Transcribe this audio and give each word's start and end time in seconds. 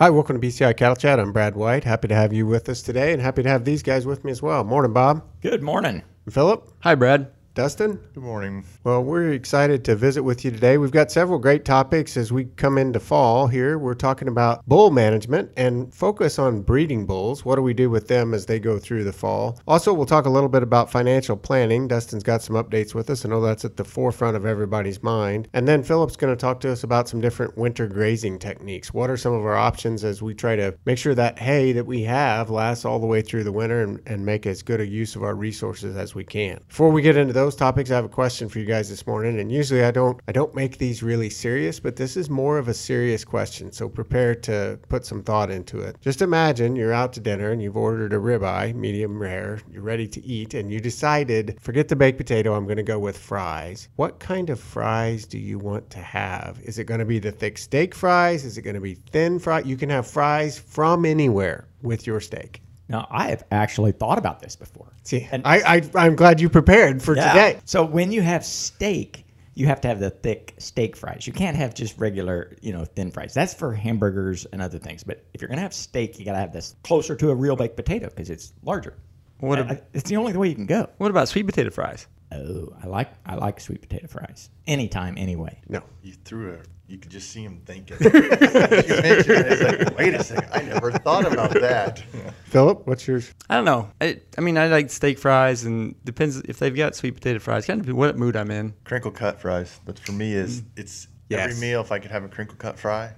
Hi, 0.00 0.08
welcome 0.08 0.40
to 0.40 0.46
BCI 0.46 0.78
Cattle 0.78 0.96
Chat. 0.96 1.20
I'm 1.20 1.30
Brad 1.30 1.54
White. 1.54 1.84
Happy 1.84 2.08
to 2.08 2.14
have 2.14 2.32
you 2.32 2.46
with 2.46 2.70
us 2.70 2.80
today 2.80 3.12
and 3.12 3.20
happy 3.20 3.42
to 3.42 3.48
have 3.50 3.66
these 3.66 3.82
guys 3.82 4.06
with 4.06 4.24
me 4.24 4.30
as 4.30 4.40
well. 4.40 4.64
Morning, 4.64 4.94
Bob. 4.94 5.22
Good 5.42 5.62
morning. 5.62 6.02
Philip. 6.30 6.72
Hi, 6.78 6.94
Brad. 6.94 7.30
Dustin? 7.52 7.98
Good 8.14 8.22
morning. 8.22 8.64
Well, 8.84 9.02
we're 9.02 9.32
excited 9.32 9.84
to 9.86 9.96
visit 9.96 10.22
with 10.22 10.44
you 10.44 10.52
today. 10.52 10.78
We've 10.78 10.92
got 10.92 11.10
several 11.10 11.40
great 11.40 11.64
topics 11.64 12.16
as 12.16 12.30
we 12.30 12.44
come 12.44 12.78
into 12.78 13.00
fall 13.00 13.48
here. 13.48 13.76
We're 13.76 13.94
talking 13.94 14.28
about 14.28 14.64
bull 14.68 14.92
management 14.92 15.50
and 15.56 15.92
focus 15.92 16.38
on 16.38 16.62
breeding 16.62 17.06
bulls. 17.06 17.44
What 17.44 17.56
do 17.56 17.62
we 17.62 17.74
do 17.74 17.90
with 17.90 18.06
them 18.06 18.34
as 18.34 18.46
they 18.46 18.60
go 18.60 18.78
through 18.78 19.02
the 19.02 19.12
fall? 19.12 19.58
Also, 19.66 19.92
we'll 19.92 20.06
talk 20.06 20.26
a 20.26 20.30
little 20.30 20.48
bit 20.48 20.62
about 20.62 20.92
financial 20.92 21.36
planning. 21.36 21.88
Dustin's 21.88 22.22
got 22.22 22.40
some 22.40 22.54
updates 22.54 22.94
with 22.94 23.10
us. 23.10 23.24
I 23.26 23.28
know 23.28 23.40
that's 23.40 23.64
at 23.64 23.76
the 23.76 23.84
forefront 23.84 24.36
of 24.36 24.46
everybody's 24.46 25.02
mind. 25.02 25.48
And 25.52 25.66
then 25.66 25.82
Philip's 25.82 26.16
going 26.16 26.32
to 26.32 26.40
talk 26.40 26.60
to 26.60 26.70
us 26.70 26.84
about 26.84 27.08
some 27.08 27.20
different 27.20 27.58
winter 27.58 27.88
grazing 27.88 28.38
techniques. 28.38 28.94
What 28.94 29.10
are 29.10 29.16
some 29.16 29.32
of 29.32 29.44
our 29.44 29.56
options 29.56 30.04
as 30.04 30.22
we 30.22 30.34
try 30.34 30.54
to 30.54 30.76
make 30.86 30.98
sure 30.98 31.16
that 31.16 31.40
hay 31.40 31.72
that 31.72 31.86
we 31.86 32.02
have 32.04 32.48
lasts 32.48 32.84
all 32.84 33.00
the 33.00 33.06
way 33.06 33.22
through 33.22 33.42
the 33.42 33.52
winter 33.52 33.82
and, 33.82 34.00
and 34.06 34.24
make 34.24 34.46
as 34.46 34.62
good 34.62 34.80
a 34.80 34.86
use 34.86 35.16
of 35.16 35.24
our 35.24 35.34
resources 35.34 35.96
as 35.96 36.14
we 36.14 36.22
can? 36.22 36.60
Before 36.68 36.90
we 36.90 37.02
get 37.02 37.16
into 37.16 37.39
those 37.40 37.56
topics, 37.56 37.90
I 37.90 37.94
have 37.94 38.04
a 38.04 38.08
question 38.08 38.50
for 38.50 38.58
you 38.58 38.66
guys 38.66 38.90
this 38.90 39.06
morning. 39.06 39.40
And 39.40 39.50
usually 39.50 39.82
I 39.82 39.90
don't 39.90 40.20
I 40.28 40.32
don't 40.32 40.54
make 40.54 40.76
these 40.76 41.02
really 41.02 41.30
serious, 41.30 41.80
but 41.80 41.96
this 41.96 42.14
is 42.14 42.28
more 42.28 42.58
of 42.58 42.68
a 42.68 42.74
serious 42.74 43.24
question. 43.24 43.72
So 43.72 43.88
prepare 43.88 44.34
to 44.34 44.78
put 44.90 45.06
some 45.06 45.22
thought 45.22 45.50
into 45.50 45.80
it. 45.80 45.96
Just 46.02 46.20
imagine 46.20 46.76
you're 46.76 46.92
out 46.92 47.14
to 47.14 47.20
dinner 47.20 47.50
and 47.50 47.62
you've 47.62 47.78
ordered 47.78 48.12
a 48.12 48.18
ribeye, 48.18 48.74
medium 48.74 49.18
rare, 49.18 49.58
you're 49.70 49.82
ready 49.82 50.06
to 50.08 50.22
eat, 50.22 50.52
and 50.52 50.70
you 50.70 50.80
decided, 50.80 51.56
forget 51.62 51.88
the 51.88 51.96
baked 51.96 52.18
potato, 52.18 52.54
I'm 52.54 52.66
gonna 52.66 52.82
go 52.82 52.98
with 52.98 53.16
fries. 53.16 53.88
What 53.96 54.20
kind 54.20 54.50
of 54.50 54.60
fries 54.60 55.24
do 55.24 55.38
you 55.38 55.58
want 55.58 55.88
to 55.90 56.00
have? 56.00 56.60
Is 56.62 56.78
it 56.78 56.84
gonna 56.84 57.06
be 57.06 57.20
the 57.20 57.32
thick 57.32 57.56
steak 57.56 57.94
fries? 57.94 58.44
Is 58.44 58.58
it 58.58 58.62
gonna 58.62 58.82
be 58.82 58.96
thin 59.12 59.38
fries? 59.38 59.64
You 59.64 59.78
can 59.78 59.88
have 59.88 60.06
fries 60.06 60.58
from 60.58 61.06
anywhere 61.06 61.68
with 61.80 62.06
your 62.06 62.20
steak. 62.20 62.60
Now, 62.90 63.06
I 63.10 63.30
have 63.30 63.44
actually 63.52 63.92
thought 63.92 64.18
about 64.18 64.40
this 64.40 64.56
before. 64.56 64.92
See, 65.04 65.26
and 65.30 65.42
I, 65.46 65.76
I 65.76 65.90
I'm 65.94 66.16
glad 66.16 66.40
you 66.40 66.48
prepared 66.50 67.02
for 67.02 67.16
Yeah. 67.16 67.32
today. 67.32 67.60
So 67.64 67.84
when 67.84 68.10
you 68.12 68.20
have 68.20 68.44
steak, 68.44 69.24
you 69.54 69.66
have 69.66 69.80
to 69.82 69.88
have 69.88 70.00
the 70.00 70.10
thick 70.10 70.54
steak 70.58 70.96
fries. 70.96 71.26
You 71.26 71.32
can't 71.32 71.56
have 71.56 71.72
just 71.72 71.98
regular, 71.98 72.56
you 72.60 72.72
know, 72.72 72.84
thin 72.84 73.10
fries. 73.12 73.32
That's 73.32 73.54
for 73.54 73.72
hamburgers 73.72 74.44
and 74.52 74.60
other 74.60 74.78
things. 74.78 75.04
But 75.04 75.24
if 75.34 75.40
you're 75.40 75.48
gonna 75.48 75.60
have 75.62 75.72
steak, 75.72 76.18
you 76.18 76.24
gotta 76.24 76.38
have 76.38 76.52
this 76.52 76.74
closer 76.82 77.14
to 77.16 77.30
a 77.30 77.34
real 77.34 77.54
baked 77.56 77.76
potato 77.76 78.08
because 78.08 78.28
it's 78.28 78.52
larger. 78.64 78.94
What 79.38 79.58
I- 79.58 79.62
ab- 79.62 79.70
I- 79.70 79.80
it's 79.94 80.08
the 80.10 80.16
only 80.16 80.36
way 80.36 80.48
you 80.48 80.54
can 80.56 80.66
go. 80.66 80.88
What 80.98 81.10
about 81.10 81.28
sweet 81.28 81.44
potato 81.46 81.70
fries? 81.70 82.06
Oh, 82.32 82.72
I 82.82 82.86
like 82.86 83.12
I 83.26 83.34
like 83.34 83.60
sweet 83.60 83.80
potato 83.80 84.06
fries 84.06 84.50
anytime, 84.66 85.14
anyway. 85.18 85.60
No. 85.68 85.82
You 86.02 86.12
threw 86.24 86.54
a. 86.54 86.58
You 86.86 86.98
could 86.98 87.10
just 87.10 87.30
see 87.30 87.42
him 87.44 87.60
thinking. 87.64 87.96
you 88.00 88.10
mentioned 88.10 88.36
it, 88.36 89.46
it's 89.52 89.62
like, 89.62 89.96
wait 89.98 90.12
a 90.14 90.24
second, 90.24 90.48
I 90.52 90.62
never 90.62 90.90
thought 90.90 91.30
about 91.32 91.52
that. 91.52 92.02
Philip, 92.46 92.84
what's 92.86 93.06
yours? 93.06 93.32
I 93.48 93.54
don't 93.56 93.64
know. 93.64 93.90
I, 94.00 94.20
I 94.36 94.40
mean, 94.40 94.58
I 94.58 94.66
like 94.66 94.90
steak 94.90 95.16
fries, 95.18 95.64
and 95.64 95.94
depends 96.04 96.38
if 96.38 96.58
they've 96.58 96.74
got 96.74 96.96
sweet 96.96 97.12
potato 97.14 97.38
fries. 97.38 97.64
Kind 97.66 97.88
of 97.88 97.94
what 97.94 98.18
mood 98.18 98.34
I'm 98.36 98.50
in. 98.50 98.74
Crinkle 98.82 99.12
cut 99.12 99.40
fries, 99.40 99.78
but 99.84 99.98
for 100.00 100.12
me 100.12 100.32
is 100.32 100.62
it's 100.76 101.06
Yes. 101.28 101.48
every 101.52 101.60
meal. 101.60 101.80
If 101.80 101.92
I 101.92 102.00
could 102.00 102.10
have 102.10 102.24
a 102.24 102.28
crinkle 102.28 102.56
cut 102.56 102.76
fry, 102.76 103.12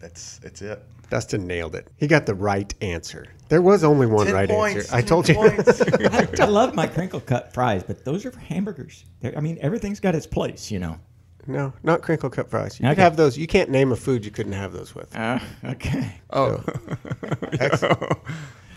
that's 0.00 0.38
that's 0.38 0.62
it. 0.62 0.80
Dustin 1.10 1.46
nailed 1.46 1.74
it. 1.74 1.88
He 1.96 2.06
got 2.06 2.26
the 2.26 2.34
right 2.34 2.72
answer. 2.82 3.26
There 3.48 3.62
was 3.62 3.82
only 3.82 4.06
one 4.06 4.26
Ten 4.26 4.34
right 4.34 4.48
points. 4.48 4.92
answer. 4.92 4.94
I 4.96 5.00
told 5.02 5.28
you. 5.28 5.34
Points. 5.34 5.80
I, 5.80 6.28
I 6.40 6.44
love 6.46 6.74
my 6.74 6.86
crinkle 6.86 7.20
cut 7.20 7.54
fries, 7.54 7.82
but 7.82 8.04
those 8.04 8.26
are 8.26 8.30
for 8.30 8.40
hamburgers. 8.40 9.04
They're, 9.20 9.36
I 9.36 9.40
mean, 9.40 9.58
everything's 9.62 10.00
got 10.00 10.14
its 10.14 10.26
place, 10.26 10.70
you 10.70 10.78
know. 10.78 10.98
No, 11.48 11.72
not 11.82 12.02
crinkle 12.02 12.30
cut 12.30 12.48
fries. 12.50 12.78
You 12.78 12.88
could 12.88 12.98
have 12.98 13.16
those. 13.16 13.36
You 13.36 13.46
can't 13.46 13.70
name 13.70 13.90
a 13.90 13.96
food 13.96 14.24
you 14.24 14.30
couldn't 14.30 14.52
have 14.52 14.72
those 14.72 14.94
with. 14.94 15.14
Uh, 15.16 15.38
okay. 15.64 16.20
Oh, 16.30 16.62
Excellent. 17.58 18.18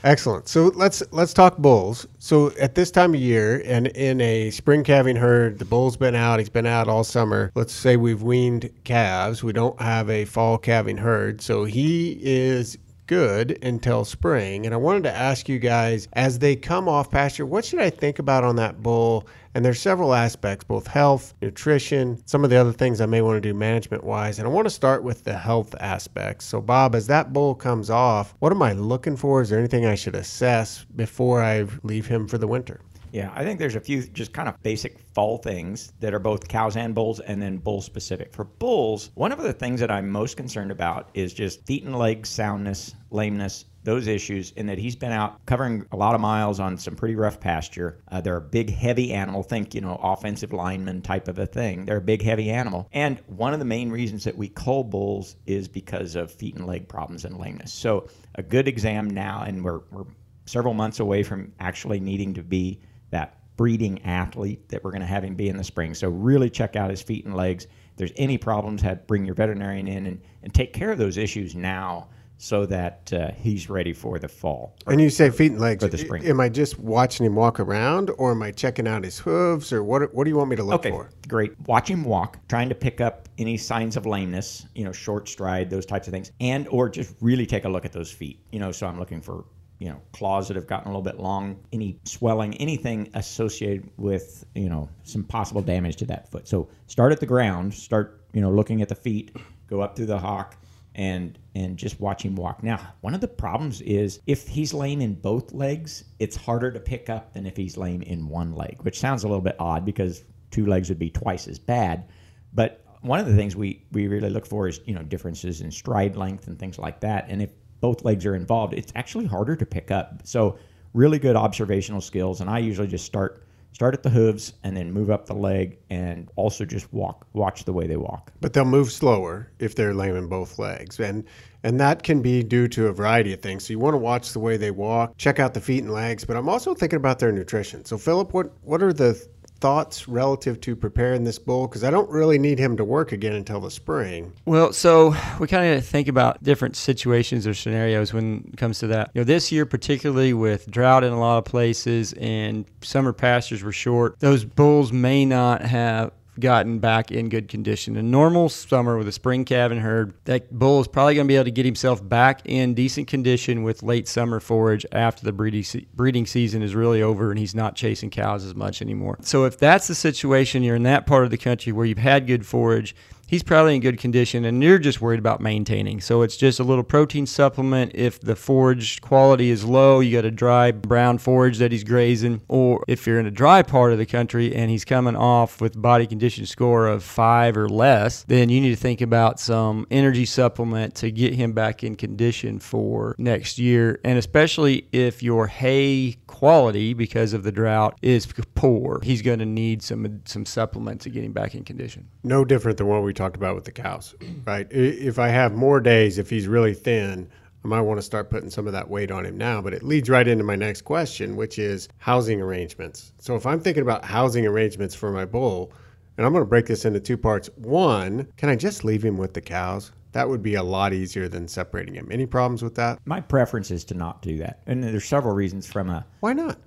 Excellent. 0.03 0.47
So 0.47 0.71
let's 0.73 1.03
let's 1.11 1.31
talk 1.33 1.57
bulls. 1.57 2.07
So 2.17 2.51
at 2.59 2.73
this 2.73 2.89
time 2.89 3.13
of 3.13 3.19
year, 3.19 3.61
and 3.65 3.87
in 3.87 4.19
a 4.19 4.49
spring 4.49 4.83
calving 4.83 5.15
herd, 5.15 5.59
the 5.59 5.65
bull's 5.65 5.95
been 5.95 6.15
out. 6.15 6.39
He's 6.39 6.49
been 6.49 6.65
out 6.65 6.87
all 6.87 7.03
summer. 7.03 7.51
Let's 7.53 7.73
say 7.73 7.97
we've 7.97 8.23
weaned 8.23 8.71
calves. 8.83 9.43
We 9.43 9.53
don't 9.53 9.79
have 9.79 10.09
a 10.09 10.25
fall 10.25 10.57
calving 10.57 10.97
herd, 10.97 11.41
so 11.41 11.65
he 11.65 12.17
is 12.21 12.79
good 13.07 13.57
until 13.63 14.05
spring. 14.05 14.65
And 14.65 14.73
I 14.73 14.77
wanted 14.77 15.03
to 15.03 15.15
ask 15.15 15.49
you 15.49 15.59
guys, 15.59 16.07
as 16.13 16.39
they 16.39 16.55
come 16.55 16.87
off 16.87 17.11
pasture, 17.11 17.45
what 17.45 17.65
should 17.65 17.79
I 17.79 17.89
think 17.89 18.19
about 18.19 18.43
on 18.43 18.55
that 18.57 18.81
bull? 18.81 19.27
And 19.53 19.65
there's 19.65 19.81
several 19.81 20.13
aspects, 20.13 20.63
both 20.63 20.87
health, 20.87 21.33
nutrition, 21.41 22.21
some 22.25 22.43
of 22.43 22.49
the 22.49 22.55
other 22.55 22.71
things 22.71 23.01
I 23.01 23.05
may 23.05 23.21
want 23.21 23.41
to 23.41 23.49
do 23.49 23.53
management 23.53 24.03
wise. 24.03 24.39
And 24.39 24.47
I 24.47 24.51
want 24.51 24.65
to 24.65 24.69
start 24.69 25.03
with 25.03 25.23
the 25.23 25.37
health 25.37 25.75
aspects. 25.79 26.45
So, 26.45 26.61
Bob, 26.61 26.95
as 26.95 27.07
that 27.07 27.33
bull 27.33 27.55
comes 27.55 27.89
off, 27.89 28.33
what 28.39 28.51
am 28.51 28.61
I 28.61 28.73
looking 28.73 29.17
for? 29.17 29.41
Is 29.41 29.49
there 29.49 29.59
anything 29.59 29.85
I 29.85 29.95
should 29.95 30.15
assess 30.15 30.85
before 30.95 31.41
I 31.41 31.65
leave 31.83 32.07
him 32.07 32.27
for 32.27 32.37
the 32.37 32.47
winter? 32.47 32.81
Yeah, 33.11 33.31
I 33.35 33.43
think 33.43 33.59
there's 33.59 33.75
a 33.75 33.81
few 33.81 34.03
just 34.03 34.31
kind 34.33 34.47
of 34.47 34.61
basic 34.63 34.99
fall 35.13 35.37
things 35.37 35.91
that 35.99 36.13
are 36.13 36.19
both 36.19 36.47
cows 36.47 36.77
and 36.77 36.95
bulls 36.95 37.19
and 37.19 37.41
then 37.41 37.57
bull 37.57 37.81
specific. 37.81 38.33
For 38.33 38.45
bulls, 38.45 39.11
one 39.15 39.33
of 39.33 39.41
the 39.41 39.51
things 39.51 39.81
that 39.81 39.91
I'm 39.91 40.09
most 40.09 40.37
concerned 40.37 40.71
about 40.71 41.09
is 41.13 41.33
just 41.33 41.65
feet 41.65 41.83
and 41.83 41.97
legs 41.97 42.29
soundness, 42.29 42.95
lameness, 43.09 43.65
those 43.83 44.07
issues, 44.07 44.51
in 44.51 44.67
that 44.67 44.77
he's 44.77 44.95
been 44.95 45.11
out 45.11 45.43
covering 45.45 45.85
a 45.91 45.97
lot 45.97 46.15
of 46.15 46.21
miles 46.21 46.59
on 46.59 46.77
some 46.77 46.95
pretty 46.95 47.15
rough 47.15 47.39
pasture. 47.39 48.01
Uh, 48.09 48.21
they're 48.21 48.37
a 48.37 48.41
big, 48.41 48.69
heavy 48.69 49.11
animal. 49.11 49.43
Think, 49.43 49.73
you 49.73 49.81
know, 49.81 49.99
offensive 50.01 50.53
lineman 50.53 51.01
type 51.01 51.27
of 51.27 51.39
a 51.39 51.45
thing. 51.45 51.85
They're 51.85 51.97
a 51.97 52.01
big, 52.01 52.21
heavy 52.21 52.49
animal. 52.49 52.87
And 52.93 53.19
one 53.27 53.53
of 53.53 53.59
the 53.59 53.65
main 53.65 53.89
reasons 53.89 54.23
that 54.23 54.37
we 54.37 54.49
cull 54.49 54.83
bulls 54.83 55.35
is 55.47 55.67
because 55.67 56.15
of 56.15 56.31
feet 56.31 56.55
and 56.55 56.65
leg 56.65 56.87
problems 56.87 57.25
and 57.25 57.37
lameness. 57.37 57.73
So 57.73 58.07
a 58.35 58.43
good 58.43 58.67
exam 58.67 59.09
now, 59.09 59.43
and 59.45 59.65
we're, 59.65 59.81
we're 59.91 60.05
several 60.45 60.73
months 60.73 60.99
away 60.99 61.23
from 61.23 61.51
actually 61.59 61.99
needing 61.99 62.33
to 62.35 62.43
be 62.43 62.79
that 63.11 63.37
breeding 63.57 64.03
athlete 64.03 64.67
that 64.69 64.83
we're 64.83 64.91
going 64.91 65.01
to 65.01 65.07
have 65.07 65.23
him 65.23 65.35
be 65.35 65.47
in 65.47 65.57
the 65.57 65.63
spring. 65.63 65.93
So 65.93 66.09
really 66.09 66.49
check 66.49 66.75
out 66.75 66.89
his 66.89 67.01
feet 67.01 67.25
and 67.25 67.35
legs. 67.35 67.65
If 67.65 67.97
there's 67.97 68.13
any 68.15 68.37
problems, 68.37 68.81
have 68.81 69.05
bring 69.05 69.25
your 69.25 69.35
veterinarian 69.35 69.87
in 69.87 70.07
and, 70.07 70.21
and 70.43 70.53
take 70.53 70.73
care 70.73 70.91
of 70.91 70.97
those 70.97 71.17
issues 71.17 71.55
now 71.55 72.09
so 72.41 72.65
that 72.65 73.13
uh, 73.13 73.29
he's 73.33 73.69
ready 73.69 73.93
for 73.93 74.17
the 74.17 74.27
fall. 74.27 74.75
And 74.87 74.99
you 74.99 75.11
say 75.11 75.29
feet 75.29 75.51
and 75.51 75.61
legs. 75.61 75.83
For 75.83 75.89
the 75.91 75.97
spring. 75.99 76.25
Am 76.25 76.39
I 76.39 76.49
just 76.49 76.79
watching 76.79 77.23
him 77.23 77.35
walk 77.35 77.59
around, 77.59 78.09
or 78.17 78.31
am 78.31 78.41
I 78.41 78.49
checking 78.49 78.87
out 78.87 79.03
his 79.03 79.19
hooves, 79.19 79.71
or 79.71 79.83
what? 79.83 80.11
What 80.15 80.23
do 80.23 80.31
you 80.31 80.37
want 80.37 80.49
me 80.49 80.55
to 80.55 80.63
look 80.63 80.79
Okay, 80.79 80.89
for? 80.89 81.11
great. 81.27 81.53
Watch 81.67 81.87
him 81.87 82.03
walk, 82.03 82.39
trying 82.47 82.67
to 82.69 82.73
pick 82.73 82.99
up 82.99 83.29
any 83.37 83.57
signs 83.57 83.95
of 83.95 84.07
lameness, 84.07 84.65
you 84.73 84.83
know, 84.83 84.91
short 84.91 85.29
stride, 85.29 85.69
those 85.69 85.85
types 85.85 86.07
of 86.07 86.13
things, 86.13 86.31
and 86.39 86.67
or 86.69 86.89
just 86.89 87.13
really 87.21 87.45
take 87.45 87.65
a 87.65 87.69
look 87.69 87.85
at 87.85 87.91
those 87.91 88.11
feet. 88.11 88.39
You 88.51 88.57
know, 88.57 88.71
so 88.71 88.87
I'm 88.87 88.97
looking 88.97 89.21
for 89.21 89.45
you 89.81 89.89
know 89.89 89.99
claws 90.11 90.47
that 90.47 90.55
have 90.55 90.67
gotten 90.67 90.87
a 90.87 90.91
little 90.91 91.01
bit 91.01 91.19
long, 91.19 91.57
any 91.73 91.99
swelling, 92.05 92.53
anything 92.57 93.09
associated 93.15 93.89
with 93.97 94.45
you 94.53 94.69
know 94.69 94.87
some 95.03 95.23
possible 95.23 95.61
damage 95.61 95.95
to 95.97 96.05
that 96.05 96.29
foot. 96.29 96.47
So 96.47 96.69
start 96.85 97.11
at 97.11 97.19
the 97.19 97.25
ground, 97.25 97.73
start 97.73 98.23
you 98.31 98.41
know 98.41 98.51
looking 98.51 98.83
at 98.83 98.89
the 98.89 98.95
feet, 98.95 99.35
go 99.67 99.81
up 99.81 99.95
through 99.95 100.05
the 100.05 100.19
hock, 100.19 100.55
and 100.93 101.39
and 101.55 101.77
just 101.77 101.99
watch 101.99 102.21
him 102.21 102.35
walk. 102.35 102.61
Now, 102.61 102.93
one 103.01 103.15
of 103.15 103.21
the 103.21 103.27
problems 103.27 103.81
is 103.81 104.19
if 104.27 104.47
he's 104.47 104.71
lame 104.71 105.01
in 105.01 105.15
both 105.15 105.51
legs, 105.51 106.03
it's 106.19 106.35
harder 106.35 106.71
to 106.71 106.79
pick 106.79 107.09
up 107.09 107.33
than 107.33 107.47
if 107.47 107.57
he's 107.57 107.75
lame 107.75 108.03
in 108.03 108.29
one 108.29 108.53
leg, 108.53 108.77
which 108.83 108.99
sounds 108.99 109.23
a 109.23 109.27
little 109.27 109.41
bit 109.41 109.55
odd 109.57 109.83
because 109.83 110.23
two 110.51 110.67
legs 110.67 110.89
would 110.89 110.99
be 110.99 111.09
twice 111.09 111.47
as 111.47 111.57
bad. 111.57 112.07
But 112.53 112.85
one 113.01 113.19
of 113.19 113.25
the 113.25 113.35
things 113.35 113.55
we, 113.55 113.83
we 113.91 114.07
really 114.07 114.29
look 114.29 114.45
for 114.45 114.67
is 114.67 114.79
you 114.85 114.93
know 114.93 115.01
differences 115.01 115.61
in 115.61 115.71
stride 115.71 116.15
length 116.15 116.45
and 116.45 116.59
things 116.59 116.77
like 116.77 116.99
that. 116.99 117.25
And 117.29 117.41
if 117.41 117.49
both 117.81 118.05
legs 118.05 118.25
are 118.25 118.35
involved, 118.35 118.73
it's 118.73 118.93
actually 118.95 119.25
harder 119.25 119.55
to 119.55 119.65
pick 119.65 119.91
up. 119.91 120.21
So 120.23 120.57
really 120.93 121.19
good 121.19 121.35
observational 121.35 122.01
skills. 122.01 122.41
And 122.41 122.49
I 122.49 122.59
usually 122.59 122.87
just 122.87 123.05
start 123.05 123.43
start 123.73 123.93
at 123.93 124.03
the 124.03 124.09
hooves 124.09 124.53
and 124.63 124.75
then 124.75 124.91
move 124.91 125.09
up 125.09 125.25
the 125.25 125.33
leg 125.33 125.79
and 125.89 126.29
also 126.35 126.65
just 126.65 126.91
walk 126.93 127.25
watch 127.33 127.63
the 127.63 127.73
way 127.73 127.87
they 127.87 127.97
walk. 127.97 128.31
But 128.41 128.53
they'll 128.53 128.65
move 128.65 128.91
slower 128.91 129.49
if 129.59 129.75
they're 129.75 129.93
lame 129.93 130.15
in 130.15 130.27
both 130.27 130.59
legs, 130.59 130.99
and 130.99 131.23
and 131.63 131.79
that 131.79 132.03
can 132.03 132.21
be 132.21 132.43
due 132.43 132.67
to 132.69 132.87
a 132.87 132.93
variety 132.93 133.33
of 133.33 133.41
things. 133.41 133.65
So 133.65 133.71
you 133.71 133.79
want 133.79 133.93
to 133.93 133.99
watch 133.99 134.33
the 134.33 134.39
way 134.39 134.57
they 134.57 134.71
walk, 134.71 135.17
check 135.17 135.39
out 135.39 135.53
the 135.53 135.61
feet 135.61 135.83
and 135.83 135.93
legs. 135.93 136.25
But 136.25 136.35
I'm 136.35 136.49
also 136.49 136.73
thinking 136.73 136.97
about 136.97 137.19
their 137.19 137.31
nutrition. 137.31 137.85
So 137.85 137.97
Philip, 137.97 138.33
what 138.33 138.51
what 138.63 138.83
are 138.83 138.93
the 138.93 139.27
thoughts 139.61 140.07
relative 140.07 140.59
to 140.61 140.75
preparing 140.75 141.23
this 141.23 141.39
bull? 141.39 141.67
Because 141.67 141.83
I 141.83 141.91
don't 141.91 142.09
really 142.09 142.37
need 142.37 142.59
him 142.59 142.75
to 142.77 142.83
work 142.83 143.11
again 143.11 143.33
until 143.33 143.61
the 143.61 143.71
spring. 143.71 144.33
Well, 144.45 144.73
so 144.73 145.15
we 145.39 145.47
kind 145.47 145.75
of 145.75 145.85
think 145.85 146.07
about 146.07 146.43
different 146.43 146.75
situations 146.75 147.47
or 147.47 147.53
scenarios 147.53 148.11
when 148.11 148.49
it 148.51 148.57
comes 148.57 148.79
to 148.79 148.87
that. 148.87 149.11
You 149.13 149.21
know, 149.21 149.25
this 149.25 149.51
year, 149.51 149.65
particularly 149.65 150.33
with 150.33 150.69
drought 150.69 151.03
in 151.03 151.13
a 151.13 151.19
lot 151.19 151.37
of 151.37 151.45
places 151.45 152.13
and 152.13 152.65
summer 152.81 153.13
pastures 153.13 153.63
were 153.63 153.71
short, 153.71 154.19
those 154.19 154.43
bulls 154.43 154.91
may 154.91 155.23
not 155.23 155.61
have 155.61 156.11
gotten 156.39 156.79
back 156.79 157.11
in 157.11 157.29
good 157.29 157.47
condition. 157.47 157.97
A 157.97 158.03
normal 158.03 158.49
summer 158.49 158.97
with 158.97 159.07
a 159.07 159.11
spring 159.11 159.45
calving 159.45 159.79
herd, 159.79 160.13
that 160.25 160.51
bull 160.51 160.79
is 160.79 160.87
probably 160.87 161.15
going 161.15 161.27
to 161.27 161.31
be 161.31 161.35
able 161.35 161.45
to 161.45 161.51
get 161.51 161.65
himself 161.65 162.07
back 162.07 162.41
in 162.45 162.73
decent 162.73 163.07
condition 163.07 163.63
with 163.63 163.83
late 163.83 164.07
summer 164.07 164.39
forage 164.39 164.85
after 164.91 165.23
the 165.23 165.31
breeding 165.31 165.65
breeding 165.93 166.25
season 166.25 166.61
is 166.61 166.73
really 166.73 167.01
over 167.01 167.29
and 167.29 167.39
he's 167.39 167.55
not 167.55 167.75
chasing 167.75 168.09
cows 168.09 168.45
as 168.45 168.55
much 168.55 168.81
anymore. 168.81 169.17
So 169.21 169.45
if 169.45 169.57
that's 169.57 169.87
the 169.87 169.95
situation, 169.95 170.63
you're 170.63 170.75
in 170.75 170.83
that 170.83 171.05
part 171.05 171.25
of 171.25 171.31
the 171.31 171.37
country 171.37 171.71
where 171.73 171.85
you've 171.85 171.97
had 171.97 172.27
good 172.27 172.45
forage, 172.45 172.95
he's 173.31 173.41
probably 173.41 173.73
in 173.73 173.81
good 173.81 173.97
condition, 173.97 174.43
and 174.43 174.61
you're 174.61 174.77
just 174.77 174.99
worried 174.99 175.17
about 175.17 175.39
maintaining. 175.39 176.01
So 176.01 176.21
it's 176.21 176.35
just 176.35 176.59
a 176.59 176.63
little 176.63 176.83
protein 176.83 177.25
supplement. 177.25 177.93
If 177.95 178.19
the 178.19 178.35
forage 178.35 178.99
quality 178.99 179.49
is 179.49 179.63
low, 179.63 180.01
you 180.01 180.11
got 180.11 180.25
a 180.25 180.31
dry 180.31 180.71
brown 180.71 181.17
forage 181.17 181.57
that 181.59 181.71
he's 181.71 181.85
grazing, 181.85 182.41
or 182.49 182.83
if 182.87 183.07
you're 183.07 183.19
in 183.19 183.25
a 183.25 183.31
dry 183.31 183.63
part 183.63 183.93
of 183.93 183.97
the 183.97 184.05
country 184.05 184.53
and 184.53 184.69
he's 184.69 184.83
coming 184.83 185.15
off 185.15 185.61
with 185.61 185.81
body 185.81 186.05
condition 186.05 186.45
score 186.45 186.87
of 186.87 187.03
five 187.03 187.55
or 187.55 187.69
less, 187.69 188.23
then 188.23 188.49
you 188.49 188.59
need 188.59 188.71
to 188.71 188.75
think 188.75 188.99
about 188.99 189.39
some 189.39 189.87
energy 189.89 190.25
supplement 190.25 190.93
to 190.95 191.09
get 191.09 191.33
him 191.33 191.53
back 191.53 191.85
in 191.85 191.95
condition 191.95 192.59
for 192.59 193.15
next 193.17 193.57
year, 193.57 193.99
and 194.03 194.19
especially 194.19 194.87
if 194.91 195.23
your 195.23 195.47
hay 195.47 196.17
quality 196.27 196.93
because 196.93 197.31
of 197.31 197.43
the 197.43 197.51
drought 197.51 197.97
is 198.01 198.27
poor, 198.55 198.99
he's 199.03 199.21
going 199.21 199.39
to 199.39 199.45
need 199.45 199.81
some 199.81 200.21
some 200.25 200.45
supplement 200.45 200.99
to 200.99 201.09
get 201.09 201.23
him 201.23 201.31
back 201.31 201.55
in 201.55 201.63
condition. 201.63 202.05
No 202.23 202.43
different 202.43 202.77
than 202.77 202.87
what 202.87 203.03
we 203.03 203.13
talked 203.21 203.35
about 203.35 203.53
with 203.53 203.65
the 203.65 203.71
cows, 203.71 204.15
right? 204.45 204.67
If 204.71 205.19
I 205.19 205.27
have 205.27 205.53
more 205.53 205.79
days, 205.79 206.17
if 206.17 206.29
he's 206.29 206.47
really 206.47 206.73
thin, 206.73 207.29
I 207.63 207.67
might 207.67 207.81
want 207.81 207.99
to 207.99 208.01
start 208.01 208.31
putting 208.31 208.49
some 208.49 208.65
of 208.65 208.73
that 208.73 208.89
weight 208.89 209.11
on 209.11 209.25
him 209.25 209.37
now. 209.37 209.61
But 209.61 209.75
it 209.75 209.83
leads 209.83 210.09
right 210.09 210.27
into 210.27 210.43
my 210.43 210.55
next 210.55 210.81
question, 210.81 211.35
which 211.35 211.59
is 211.59 211.87
housing 211.99 212.41
arrangements. 212.41 213.13
So 213.19 213.35
if 213.35 213.45
I'm 213.45 213.59
thinking 213.59 213.83
about 213.83 214.03
housing 214.03 214.47
arrangements 214.47 214.95
for 214.95 215.11
my 215.11 215.25
bull, 215.25 215.71
and 216.17 216.25
I'm 216.25 216.33
going 216.33 216.43
to 216.43 216.49
break 216.49 216.65
this 216.65 216.83
into 216.83 216.99
two 216.99 217.17
parts. 217.17 217.49
One, 217.55 218.27
can 218.37 218.49
I 218.49 218.55
just 218.55 218.83
leave 218.83 219.03
him 219.03 219.17
with 219.17 219.33
the 219.33 219.41
cows? 219.41 219.91
That 220.13 220.27
would 220.27 220.41
be 220.43 220.55
a 220.55 220.63
lot 220.63 220.91
easier 220.91 221.29
than 221.29 221.47
separating 221.47 221.93
him. 221.93 222.09
Any 222.11 222.25
problems 222.25 222.63
with 222.63 222.75
that? 222.75 222.99
My 223.05 223.21
preference 223.21 223.71
is 223.71 223.85
to 223.85 223.93
not 223.93 224.21
do 224.21 224.37
that, 224.37 224.61
and 224.65 224.83
there's 224.83 225.05
several 225.05 225.33
reasons 225.33 225.71
from 225.71 225.89
a 225.89 226.05
Why 226.19 226.33
not? 226.33 226.57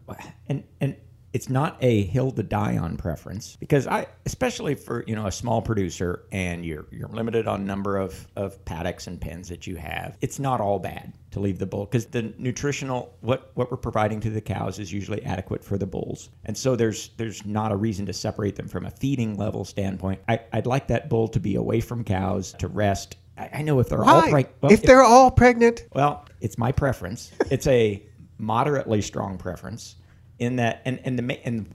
and 0.49 0.65
and 0.81 0.97
it's 1.35 1.49
not 1.49 1.77
a 1.81 2.05
hill 2.05 2.31
to 2.31 2.45
die 2.45 2.79
on 2.79 2.97
preference 2.97 3.57
because 3.57 3.89
I, 3.89 4.07
especially 4.25 4.77
for 4.77 5.05
you 5.07 5.17
know 5.17 5.27
a 5.27 5.33
small 5.33 5.61
producer 5.61 6.25
and 6.31 6.65
you're 6.65 6.87
you're 6.93 7.09
limited 7.09 7.49
on 7.49 7.67
number 7.67 7.99
of 7.99 8.27
of 8.37 8.65
paddocks 8.65 9.09
and 9.09 9.21
pens 9.21 9.49
that 9.49 9.67
you 9.67 9.75
have. 9.77 10.17
It's 10.21 10.39
not 10.39 10.61
all 10.61 10.79
bad 10.79 11.13
to 11.33 11.41
leave 11.41 11.59
the 11.59 11.67
bull 11.67 11.87
because 11.87 12.07
the 12.07 12.33
nutritional 12.39 13.17
what 13.21 13.51
what 13.55 13.71
we're 13.71 13.77
providing 13.77 14.21
to 14.21 14.31
the 14.31 14.41
cows 14.41 14.79
is 14.79 14.93
usually 14.93 15.23
adequate 15.25 15.65
for 15.65 15.77
the 15.77 15.87
bulls, 15.87 16.31
and 16.45 16.57
so 16.57 16.77
there's 16.77 17.11
there's 17.17 17.45
not 17.45 17.73
a 17.73 17.77
reason 17.77 18.07
to 18.07 18.13
separate 18.13 18.55
them 18.55 18.69
from 18.69 18.87
a 18.87 18.91
feeding 18.91 19.37
level 19.37 19.65
standpoint. 19.65 20.21
I, 20.29 20.41
I'd 20.53 20.67
like 20.67 20.87
that 20.87 21.11
bull 21.11 21.27
to 21.29 21.41
be 21.41 21.57
away 21.57 21.81
from 21.81 22.05
cows 22.05 22.55
to 22.61 22.69
rest. 22.69 23.17
I, 23.37 23.51
I 23.55 23.63
know 23.63 23.81
if 23.81 23.89
they're 23.89 24.05
all 24.05 24.21
Why? 24.21 24.31
preg- 24.31 24.49
well, 24.61 24.73
if 24.73 24.83
they're 24.83 25.03
all 25.03 25.33
pregnant, 25.33 25.85
well, 25.95 26.27
it's 26.41 26.59
my 26.59 26.71
preference. 26.71 27.33
It's 27.51 27.67
a 27.67 28.01
moderately 28.39 29.03
strong 29.03 29.37
preference 29.37 29.97
in 30.39 30.57
that, 30.57 30.83
and 30.85 31.01
and 31.05 31.19
the 31.19 31.47
and 31.47 31.67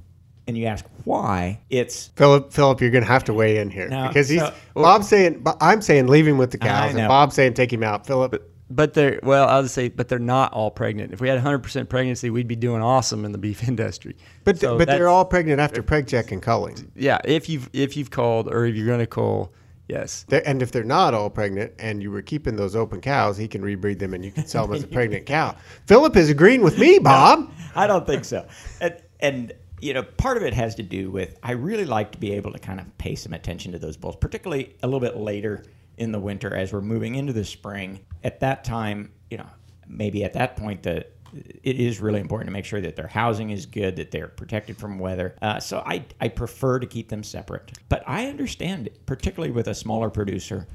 and 0.47 0.57
you 0.57 0.65
ask 0.65 0.85
why? 1.03 1.59
It's 1.69 2.07
Philip, 2.15 2.51
Philip, 2.51 2.81
you're 2.81 2.89
going 2.91 3.03
to 3.03 3.07
have 3.11 3.23
to 3.25 3.33
weigh 3.33 3.57
in 3.59 3.69
here 3.69 3.87
No, 3.87 4.07
because 4.07 4.29
he's 4.29 4.41
so- 4.41 4.53
Bob's 4.73 5.07
saying 5.07 5.45
I'm 5.61 5.81
saying 5.81 6.07
leave 6.07 6.27
him 6.27 6.37
with 6.37 6.51
the 6.51 6.57
cows, 6.57 6.89
and 6.89 6.97
know. 6.99 7.07
Bob's 7.07 7.35
saying 7.35 7.53
take 7.53 7.71
him 7.71 7.83
out. 7.83 8.05
Philip, 8.07 8.31
But 8.31 8.49
but 8.71 8.93
they're 8.93 9.19
well, 9.23 9.47
I'll 9.47 9.63
just 9.63 9.73
say, 9.73 9.89
but 9.89 10.09
they're 10.09 10.19
not 10.19 10.53
all 10.53 10.69
pregnant. 10.71 11.11
If 11.11 11.21
we 11.21 11.27
had 11.27 11.43
100% 11.43 11.89
pregnancy, 11.89 12.29
we'd 12.29 12.47
be 12.47 12.55
doing 12.55 12.81
awesome 12.83 13.25
in 13.25 13.31
the 13.31 13.37
beef 13.39 13.67
industry. 13.67 14.15
but 14.43 14.59
So 14.59 14.77
but 14.77 14.87
they're 14.87 15.07
all 15.09 15.25
pregnant 15.25 15.59
after 15.59 15.81
preg 15.83 16.07
check 16.07 16.31
and 16.31 16.41
culling. 16.41 16.91
yeah. 16.95 17.19
If 17.25 17.49
you've 17.49 17.69
if 17.73 17.95
you've 17.97 18.11
called 18.11 18.47
or 18.47 18.65
if 18.65 18.75
you're 18.75 18.85
going 18.87 18.99
to 18.99 19.07
call, 19.07 19.53
yes. 19.89 20.25
They're, 20.29 20.47
and 20.47 20.61
if 20.61 20.71
they're 20.71 20.83
not 20.83 21.13
all 21.13 21.29
pregnant 21.29 21.73
and 21.79 22.01
you 22.01 22.11
were 22.11 22.21
keeping 22.21 22.55
those 22.55 22.75
open 22.75 23.01
cows, 23.01 23.35
he 23.37 23.47
can 23.47 23.61
rebreed 23.61 23.99
them 23.99 24.13
and 24.13 24.23
you 24.23 24.31
can 24.31 24.47
sell 24.47 24.67
them 24.67 24.75
as 24.75 24.83
a 24.83 24.87
pregnant 24.99 25.25
cow. 25.25 25.55
Philip 25.87 26.15
is 26.15 26.29
agreeing 26.29 26.61
with 26.61 26.77
me, 26.77 26.99
Bob. 26.99 27.51
I 27.75 27.87
don't 27.87 28.05
think 28.05 28.23
so. 28.23 28.47
And, 28.79 28.95
and 29.19 29.53
you 29.81 29.93
know, 29.93 30.03
part 30.03 30.37
of 30.37 30.43
it 30.43 30.53
has 30.53 30.75
to 30.75 30.83
do 30.83 31.09
with 31.11 31.37
I 31.43 31.51
really 31.51 31.85
like 31.85 32.11
to 32.13 32.17
be 32.17 32.33
able 32.33 32.53
to 32.53 32.59
kind 32.59 32.79
of 32.79 32.97
pay 32.97 33.15
some 33.15 33.33
attention 33.33 33.71
to 33.73 33.79
those 33.79 33.97
bulls, 33.97 34.15
particularly 34.15 34.75
a 34.83 34.87
little 34.87 34.99
bit 34.99 35.17
later 35.17 35.65
in 35.97 36.11
the 36.11 36.19
winter 36.19 36.55
as 36.55 36.71
we're 36.71 36.81
moving 36.81 37.15
into 37.15 37.33
the 37.33 37.45
spring. 37.45 37.99
At 38.23 38.39
that 38.41 38.63
time, 38.63 39.11
you 39.29 39.37
know, 39.37 39.47
maybe 39.87 40.23
at 40.23 40.33
that 40.33 40.55
point 40.55 40.83
the 40.83 41.05
it 41.33 41.79
is 41.79 41.99
really 41.99 42.19
important 42.19 42.47
to 42.47 42.53
make 42.53 42.65
sure 42.65 42.81
that 42.81 42.95
their 42.95 43.07
housing 43.07 43.49
is 43.51 43.65
good, 43.65 43.95
that 43.97 44.11
they're 44.11 44.27
protected 44.27 44.77
from 44.77 44.99
weather. 44.99 45.35
Uh, 45.41 45.59
so 45.59 45.83
I, 45.85 46.05
I 46.19 46.27
prefer 46.27 46.79
to 46.79 46.87
keep 46.87 47.09
them 47.09 47.23
separate. 47.23 47.71
But 47.89 48.03
I 48.07 48.27
understand, 48.27 48.89
particularly 49.05 49.51
with 49.51 49.67
a 49.67 49.75
smaller 49.75 50.09
producer, 50.09 50.67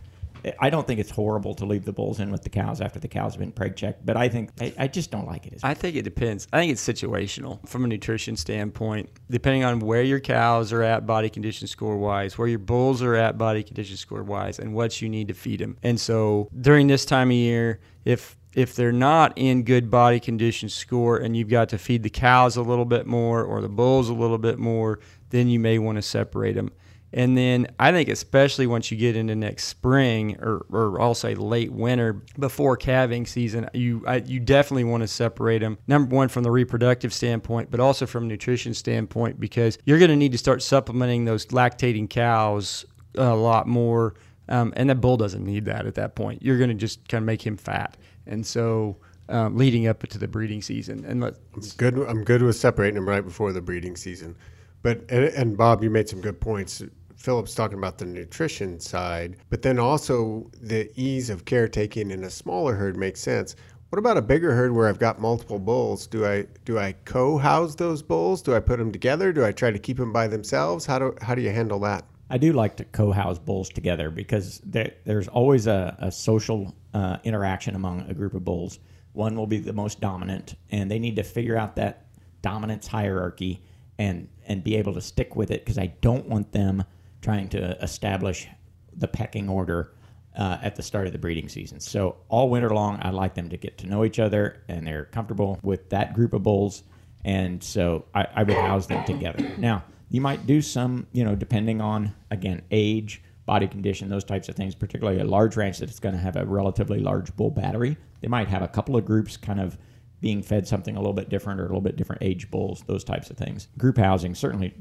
I 0.58 0.70
don't 0.70 0.86
think 0.86 1.00
it's 1.00 1.10
horrible 1.10 1.54
to 1.54 1.64
leave 1.64 1.84
the 1.84 1.92
bulls 1.92 2.20
in 2.20 2.30
with 2.30 2.42
the 2.42 2.50
cows 2.50 2.80
after 2.80 2.98
the 2.98 3.08
cows 3.08 3.32
have 3.32 3.40
been 3.40 3.52
preg 3.52 3.76
checked. 3.76 4.04
But 4.04 4.16
I 4.16 4.28
think 4.28 4.50
I, 4.60 4.74
I 4.78 4.88
just 4.88 5.10
don't 5.10 5.26
like 5.26 5.46
it 5.46 5.54
as 5.54 5.64
I 5.64 5.74
think 5.74 5.96
it 5.96 6.02
depends. 6.02 6.46
I 6.52 6.58
think 6.58 6.72
it's 6.72 6.86
situational 6.86 7.66
from 7.66 7.84
a 7.84 7.88
nutrition 7.88 8.36
standpoint, 8.36 9.08
depending 9.30 9.64
on 9.64 9.80
where 9.80 10.02
your 10.02 10.20
cows 10.20 10.72
are 10.72 10.82
at 10.82 11.06
body 11.06 11.30
condition 11.30 11.66
score 11.66 11.96
wise, 11.96 12.36
where 12.36 12.48
your 12.48 12.58
bulls 12.58 13.02
are 13.02 13.14
at 13.14 13.38
body 13.38 13.62
condition 13.62 13.96
score 13.96 14.22
wise, 14.22 14.58
and 14.58 14.74
what 14.74 15.00
you 15.00 15.08
need 15.08 15.28
to 15.28 15.34
feed 15.34 15.60
them. 15.60 15.76
And 15.82 15.98
so 15.98 16.48
during 16.60 16.88
this 16.88 17.04
time 17.04 17.30
of 17.30 17.36
year, 17.36 17.80
if 18.04 18.36
if 18.54 18.74
they're 18.74 18.92
not 18.92 19.32
in 19.36 19.62
good 19.62 19.90
body 19.90 20.20
condition 20.20 20.68
score 20.68 21.18
and 21.18 21.36
you've 21.36 21.48
got 21.48 21.68
to 21.70 21.78
feed 21.78 22.02
the 22.02 22.10
cows 22.10 22.56
a 22.56 22.62
little 22.62 22.84
bit 22.84 23.06
more 23.06 23.42
or 23.42 23.60
the 23.60 23.68
bulls 23.68 24.08
a 24.08 24.14
little 24.14 24.38
bit 24.38 24.58
more, 24.58 25.00
then 25.30 25.48
you 25.48 25.58
may 25.58 25.78
want 25.78 25.96
to 25.96 26.02
separate 26.02 26.54
them. 26.54 26.70
And 27.16 27.38
then 27.38 27.68
I 27.78 27.92
think, 27.92 28.08
especially 28.08 28.66
once 28.66 28.90
you 28.90 28.96
get 28.96 29.14
into 29.14 29.36
next 29.36 29.66
spring, 29.66 30.36
or, 30.40 30.66
or 30.68 31.00
I'll 31.00 31.14
say 31.14 31.36
late 31.36 31.72
winter, 31.72 32.24
before 32.40 32.76
calving 32.76 33.24
season, 33.24 33.70
you 33.72 34.02
I, 34.04 34.16
you 34.16 34.40
definitely 34.40 34.82
want 34.82 35.02
to 35.04 35.06
separate 35.06 35.60
them. 35.60 35.78
Number 35.86 36.14
one, 36.14 36.28
from 36.28 36.42
the 36.42 36.50
reproductive 36.50 37.12
standpoint, 37.12 37.70
but 37.70 37.78
also 37.78 38.04
from 38.04 38.24
a 38.24 38.26
nutrition 38.26 38.74
standpoint, 38.74 39.38
because 39.38 39.78
you're 39.84 40.00
going 40.00 40.10
to 40.10 40.16
need 40.16 40.32
to 40.32 40.38
start 40.38 40.60
supplementing 40.60 41.24
those 41.24 41.46
lactating 41.46 42.10
cows 42.10 42.84
a 43.14 43.34
lot 43.34 43.68
more. 43.68 44.14
Um, 44.48 44.72
and 44.76 44.90
that 44.90 44.96
bull 44.96 45.16
doesn't 45.16 45.44
need 45.44 45.64
that 45.66 45.86
at 45.86 45.94
that 45.94 46.14
point. 46.14 46.42
You're 46.42 46.58
going 46.58 46.70
to 46.70 46.74
just 46.74 47.08
kind 47.08 47.22
of 47.22 47.26
make 47.26 47.44
him 47.44 47.56
fat. 47.56 47.96
And 48.26 48.44
so, 48.46 48.96
um, 49.28 49.56
leading 49.56 49.86
up 49.86 50.06
to 50.06 50.18
the 50.18 50.28
breeding 50.28 50.60
season, 50.60 51.04
and 51.06 51.20
let, 51.20 51.34
Good. 51.76 51.98
I'm 51.98 52.24
good 52.24 52.42
with 52.42 52.56
separating 52.56 52.96
them 52.96 53.08
right 53.08 53.24
before 53.24 53.52
the 53.52 53.62
breeding 53.62 53.96
season. 53.96 54.36
But 54.82 55.04
and, 55.08 55.24
and 55.24 55.56
Bob, 55.56 55.82
you 55.82 55.88
made 55.88 56.08
some 56.08 56.20
good 56.20 56.40
points. 56.40 56.82
Philip's 57.16 57.54
talking 57.54 57.78
about 57.78 57.96
the 57.96 58.04
nutrition 58.04 58.78
side, 58.78 59.38
but 59.48 59.62
then 59.62 59.78
also 59.78 60.50
the 60.60 60.90
ease 60.94 61.30
of 61.30 61.46
caretaking 61.46 62.10
in 62.10 62.22
a 62.24 62.30
smaller 62.30 62.74
herd 62.74 62.98
makes 62.98 63.20
sense. 63.20 63.56
What 63.88 63.98
about 63.98 64.18
a 64.18 64.22
bigger 64.22 64.54
herd 64.54 64.72
where 64.72 64.88
I've 64.88 64.98
got 64.98 65.20
multiple 65.20 65.58
bulls? 65.58 66.06
Do 66.06 66.26
I 66.26 66.46
do 66.66 66.78
I 66.78 66.92
co-house 67.06 67.76
those 67.76 68.02
bulls? 68.02 68.42
Do 68.42 68.54
I 68.54 68.60
put 68.60 68.78
them 68.78 68.92
together? 68.92 69.32
Do 69.32 69.44
I 69.44 69.52
try 69.52 69.70
to 69.70 69.78
keep 69.78 69.96
them 69.96 70.12
by 70.12 70.26
themselves? 70.26 70.84
How 70.84 70.98
do 70.98 71.16
how 71.22 71.34
do 71.34 71.40
you 71.40 71.50
handle 71.50 71.78
that? 71.80 72.04
I 72.30 72.38
do 72.38 72.52
like 72.52 72.76
to 72.76 72.84
co-house 72.84 73.38
bulls 73.38 73.68
together 73.68 74.10
because 74.10 74.60
there, 74.64 74.92
there's 75.04 75.28
always 75.28 75.66
a, 75.66 75.96
a 75.98 76.10
social 76.10 76.74
uh, 76.94 77.18
interaction 77.24 77.74
among 77.74 78.08
a 78.08 78.14
group 78.14 78.34
of 78.34 78.44
bulls. 78.44 78.78
One 79.12 79.36
will 79.36 79.46
be 79.46 79.58
the 79.58 79.72
most 79.72 80.00
dominant, 80.00 80.54
and 80.70 80.90
they 80.90 80.98
need 80.98 81.16
to 81.16 81.22
figure 81.22 81.56
out 81.56 81.76
that 81.76 82.06
dominance 82.42 82.86
hierarchy 82.86 83.62
and 83.98 84.28
and 84.46 84.64
be 84.64 84.76
able 84.76 84.92
to 84.94 85.00
stick 85.00 85.36
with 85.36 85.50
it 85.50 85.64
because 85.64 85.78
I 85.78 85.86
don't 86.00 86.28
want 86.28 86.52
them 86.52 86.84
trying 87.22 87.48
to 87.50 87.82
establish 87.82 88.48
the 88.96 89.08
pecking 89.08 89.48
order 89.48 89.92
uh, 90.36 90.58
at 90.60 90.76
the 90.76 90.82
start 90.82 91.06
of 91.06 91.12
the 91.12 91.18
breeding 91.18 91.48
season. 91.48 91.80
So 91.80 92.16
all 92.28 92.50
winter 92.50 92.70
long, 92.70 92.98
I 93.02 93.10
like 93.10 93.34
them 93.34 93.48
to 93.50 93.56
get 93.56 93.78
to 93.78 93.86
know 93.86 94.04
each 94.04 94.18
other 94.18 94.62
and 94.68 94.86
they're 94.86 95.04
comfortable 95.06 95.58
with 95.62 95.88
that 95.90 96.12
group 96.12 96.32
of 96.32 96.42
bulls, 96.42 96.82
and 97.24 97.62
so 97.62 98.06
I, 98.14 98.26
I 98.34 98.42
would 98.42 98.56
house 98.56 98.86
them 98.86 99.04
together. 99.04 99.48
Now 99.58 99.84
you 100.10 100.20
might 100.20 100.46
do 100.46 100.62
some, 100.62 101.06
you 101.12 101.24
know, 101.24 101.34
depending 101.34 101.80
on 101.80 102.14
again 102.30 102.62
age, 102.70 103.22
body 103.46 103.66
condition, 103.66 104.08
those 104.08 104.24
types 104.24 104.48
of 104.48 104.54
things. 104.54 104.74
Particularly 104.74 105.20
a 105.20 105.24
large 105.24 105.56
ranch 105.56 105.78
that's 105.78 105.98
going 106.00 106.14
to 106.14 106.20
have 106.20 106.36
a 106.36 106.44
relatively 106.44 107.00
large 107.00 107.34
bull 107.36 107.50
battery, 107.50 107.96
they 108.20 108.28
might 108.28 108.48
have 108.48 108.62
a 108.62 108.68
couple 108.68 108.96
of 108.96 109.04
groups 109.04 109.36
kind 109.36 109.60
of 109.60 109.78
being 110.20 110.42
fed 110.42 110.66
something 110.66 110.96
a 110.96 110.98
little 110.98 111.12
bit 111.12 111.28
different 111.28 111.60
or 111.60 111.64
a 111.64 111.66
little 111.66 111.82
bit 111.82 111.96
different 111.96 112.22
age 112.22 112.50
bulls, 112.50 112.82
those 112.86 113.04
types 113.04 113.28
of 113.28 113.36
things. 113.36 113.68
Group 113.76 113.98
housing 113.98 114.34
certainly 114.34 114.72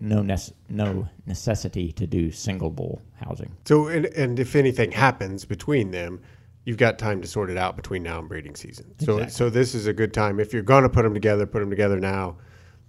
no 0.00 0.22
nece- 0.22 0.52
no 0.68 1.08
necessity 1.26 1.90
to 1.92 2.06
do 2.06 2.30
single 2.30 2.70
bull 2.70 3.02
housing. 3.16 3.50
So 3.64 3.88
and, 3.88 4.06
and 4.06 4.38
if 4.38 4.54
anything 4.54 4.92
happens 4.92 5.44
between 5.44 5.90
them, 5.90 6.20
you've 6.64 6.76
got 6.76 6.98
time 6.98 7.20
to 7.22 7.28
sort 7.28 7.50
it 7.50 7.56
out 7.56 7.76
between 7.76 8.02
now 8.02 8.18
and 8.18 8.28
breeding 8.28 8.54
season. 8.54 8.94
So 9.00 9.14
Exactly. 9.14 9.32
so 9.32 9.50
this 9.50 9.74
is 9.74 9.86
a 9.86 9.92
good 9.92 10.12
time 10.14 10.38
if 10.40 10.52
you're 10.52 10.62
going 10.62 10.82
to 10.82 10.88
put 10.88 11.02
them 11.02 11.14
together, 11.14 11.46
put 11.46 11.60
them 11.60 11.70
together 11.70 11.98
now. 11.98 12.36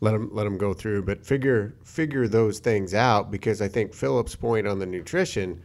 Let 0.01 0.11
them 0.11 0.29
let 0.33 0.43
them 0.43 0.57
go 0.57 0.73
through, 0.73 1.03
but 1.03 1.25
figure 1.25 1.75
figure 1.83 2.27
those 2.27 2.59
things 2.59 2.93
out 2.93 3.31
because 3.31 3.61
I 3.61 3.67
think 3.67 3.93
Philip's 3.93 4.35
point 4.35 4.67
on 4.67 4.79
the 4.79 4.85
nutrition 4.85 5.61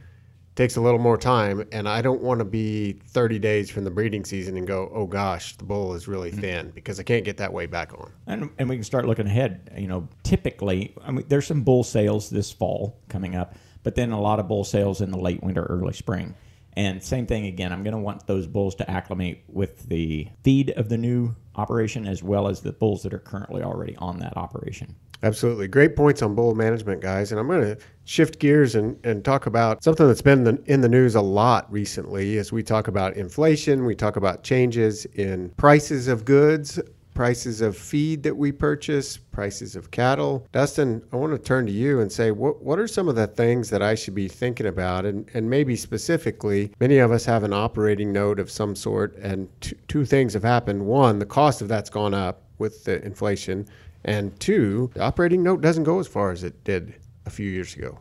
takes 0.54 0.76
a 0.76 0.80
little 0.80 0.98
more 0.98 1.16
time, 1.16 1.66
and 1.72 1.88
I 1.88 2.02
don't 2.02 2.20
want 2.20 2.40
to 2.40 2.44
be 2.44 3.00
30 3.08 3.38
days 3.38 3.70
from 3.70 3.84
the 3.84 3.90
breeding 3.90 4.24
season 4.24 4.56
and 4.56 4.66
go, 4.66 4.90
oh 4.94 5.06
gosh, 5.06 5.56
the 5.56 5.64
bull 5.64 5.94
is 5.94 6.08
really 6.08 6.30
mm-hmm. 6.30 6.40
thin 6.40 6.70
because 6.74 7.00
I 7.00 7.02
can't 7.02 7.24
get 7.24 7.38
that 7.38 7.52
way 7.52 7.66
back 7.66 7.92
on. 7.94 8.12
And, 8.26 8.50
and 8.58 8.68
we 8.68 8.76
can 8.76 8.84
start 8.84 9.06
looking 9.06 9.26
ahead. 9.26 9.70
You 9.76 9.86
know, 9.86 10.08
typically, 10.22 10.94
I 11.02 11.12
mean, 11.12 11.24
there's 11.28 11.46
some 11.46 11.62
bull 11.62 11.84
sales 11.84 12.28
this 12.28 12.52
fall 12.52 12.98
coming 13.08 13.36
up, 13.36 13.54
but 13.82 13.94
then 13.94 14.12
a 14.12 14.20
lot 14.20 14.38
of 14.38 14.48
bull 14.48 14.64
sales 14.64 15.00
in 15.00 15.10
the 15.10 15.18
late 15.18 15.42
winter, 15.42 15.64
early 15.64 15.94
spring. 15.94 16.34
And 16.76 17.02
same 17.02 17.26
thing 17.26 17.46
again, 17.46 17.72
I'm 17.72 17.82
going 17.82 17.94
to 17.94 18.00
want 18.00 18.26
those 18.26 18.46
bulls 18.46 18.74
to 18.76 18.90
acclimate 18.90 19.42
with 19.48 19.88
the 19.88 20.28
feed 20.44 20.70
of 20.70 20.88
the 20.88 20.98
new 20.98 21.34
operation 21.56 22.06
as 22.06 22.22
well 22.22 22.48
as 22.48 22.60
the 22.60 22.72
bulls 22.72 23.02
that 23.02 23.12
are 23.12 23.18
currently 23.18 23.62
already 23.62 23.96
on 23.96 24.18
that 24.20 24.36
operation. 24.36 24.94
Absolutely. 25.22 25.68
Great 25.68 25.96
points 25.96 26.22
on 26.22 26.34
bull 26.34 26.54
management, 26.54 27.02
guys. 27.02 27.30
And 27.30 27.38
I'm 27.38 27.46
going 27.46 27.76
to 27.76 27.78
shift 28.04 28.38
gears 28.38 28.74
and, 28.74 28.98
and 29.04 29.22
talk 29.22 29.46
about 29.46 29.84
something 29.84 30.06
that's 30.06 30.22
been 30.22 30.46
in 30.46 30.56
the, 30.56 30.72
in 30.72 30.80
the 30.80 30.88
news 30.88 31.14
a 31.14 31.20
lot 31.20 31.70
recently 31.70 32.38
as 32.38 32.52
we 32.52 32.62
talk 32.62 32.88
about 32.88 33.16
inflation, 33.16 33.84
we 33.84 33.94
talk 33.94 34.16
about 34.16 34.42
changes 34.42 35.04
in 35.06 35.50
prices 35.50 36.08
of 36.08 36.24
goods, 36.24 36.80
prices 37.20 37.60
of 37.60 37.76
feed 37.76 38.22
that 38.22 38.34
we 38.34 38.50
purchase, 38.50 39.18
prices 39.18 39.76
of 39.76 39.90
cattle. 39.90 40.48
Dustin, 40.52 41.02
I 41.12 41.16
want 41.16 41.34
to 41.34 41.38
turn 41.38 41.66
to 41.66 41.70
you 41.70 42.00
and 42.00 42.10
say, 42.10 42.30
what, 42.30 42.62
what 42.62 42.78
are 42.78 42.88
some 42.88 43.10
of 43.10 43.14
the 43.14 43.26
things 43.26 43.68
that 43.68 43.82
I 43.82 43.94
should 43.94 44.14
be 44.14 44.26
thinking 44.26 44.64
about? 44.64 45.04
And, 45.04 45.28
and 45.34 45.50
maybe 45.50 45.76
specifically, 45.76 46.72
many 46.80 46.96
of 46.96 47.12
us 47.12 47.26
have 47.26 47.42
an 47.42 47.52
operating 47.52 48.10
note 48.10 48.40
of 48.40 48.50
some 48.50 48.74
sort, 48.74 49.16
and 49.16 49.50
t- 49.60 49.76
two 49.86 50.06
things 50.06 50.32
have 50.32 50.42
happened. 50.42 50.86
One, 50.86 51.18
the 51.18 51.26
cost 51.26 51.60
of 51.60 51.68
that's 51.68 51.90
gone 51.90 52.14
up 52.14 52.40
with 52.56 52.84
the 52.84 53.04
inflation. 53.04 53.68
And 54.06 54.40
two, 54.40 54.90
the 54.94 55.02
operating 55.02 55.42
note 55.42 55.60
doesn't 55.60 55.84
go 55.84 55.98
as 55.98 56.06
far 56.06 56.30
as 56.30 56.42
it 56.42 56.64
did 56.64 56.94
a 57.26 57.30
few 57.30 57.50
years 57.50 57.76
ago. 57.76 57.98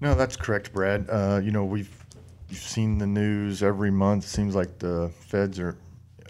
No, 0.00 0.16
that's 0.16 0.34
correct, 0.34 0.72
Brad. 0.72 1.08
Uh, 1.08 1.40
you 1.44 1.52
know, 1.52 1.64
we've 1.64 1.96
you've 2.48 2.58
seen 2.58 2.98
the 2.98 3.06
news 3.06 3.62
every 3.62 3.92
month. 3.92 4.24
It 4.24 4.30
seems 4.30 4.56
like 4.56 4.80
the 4.80 5.12
feds 5.28 5.60
are 5.60 5.76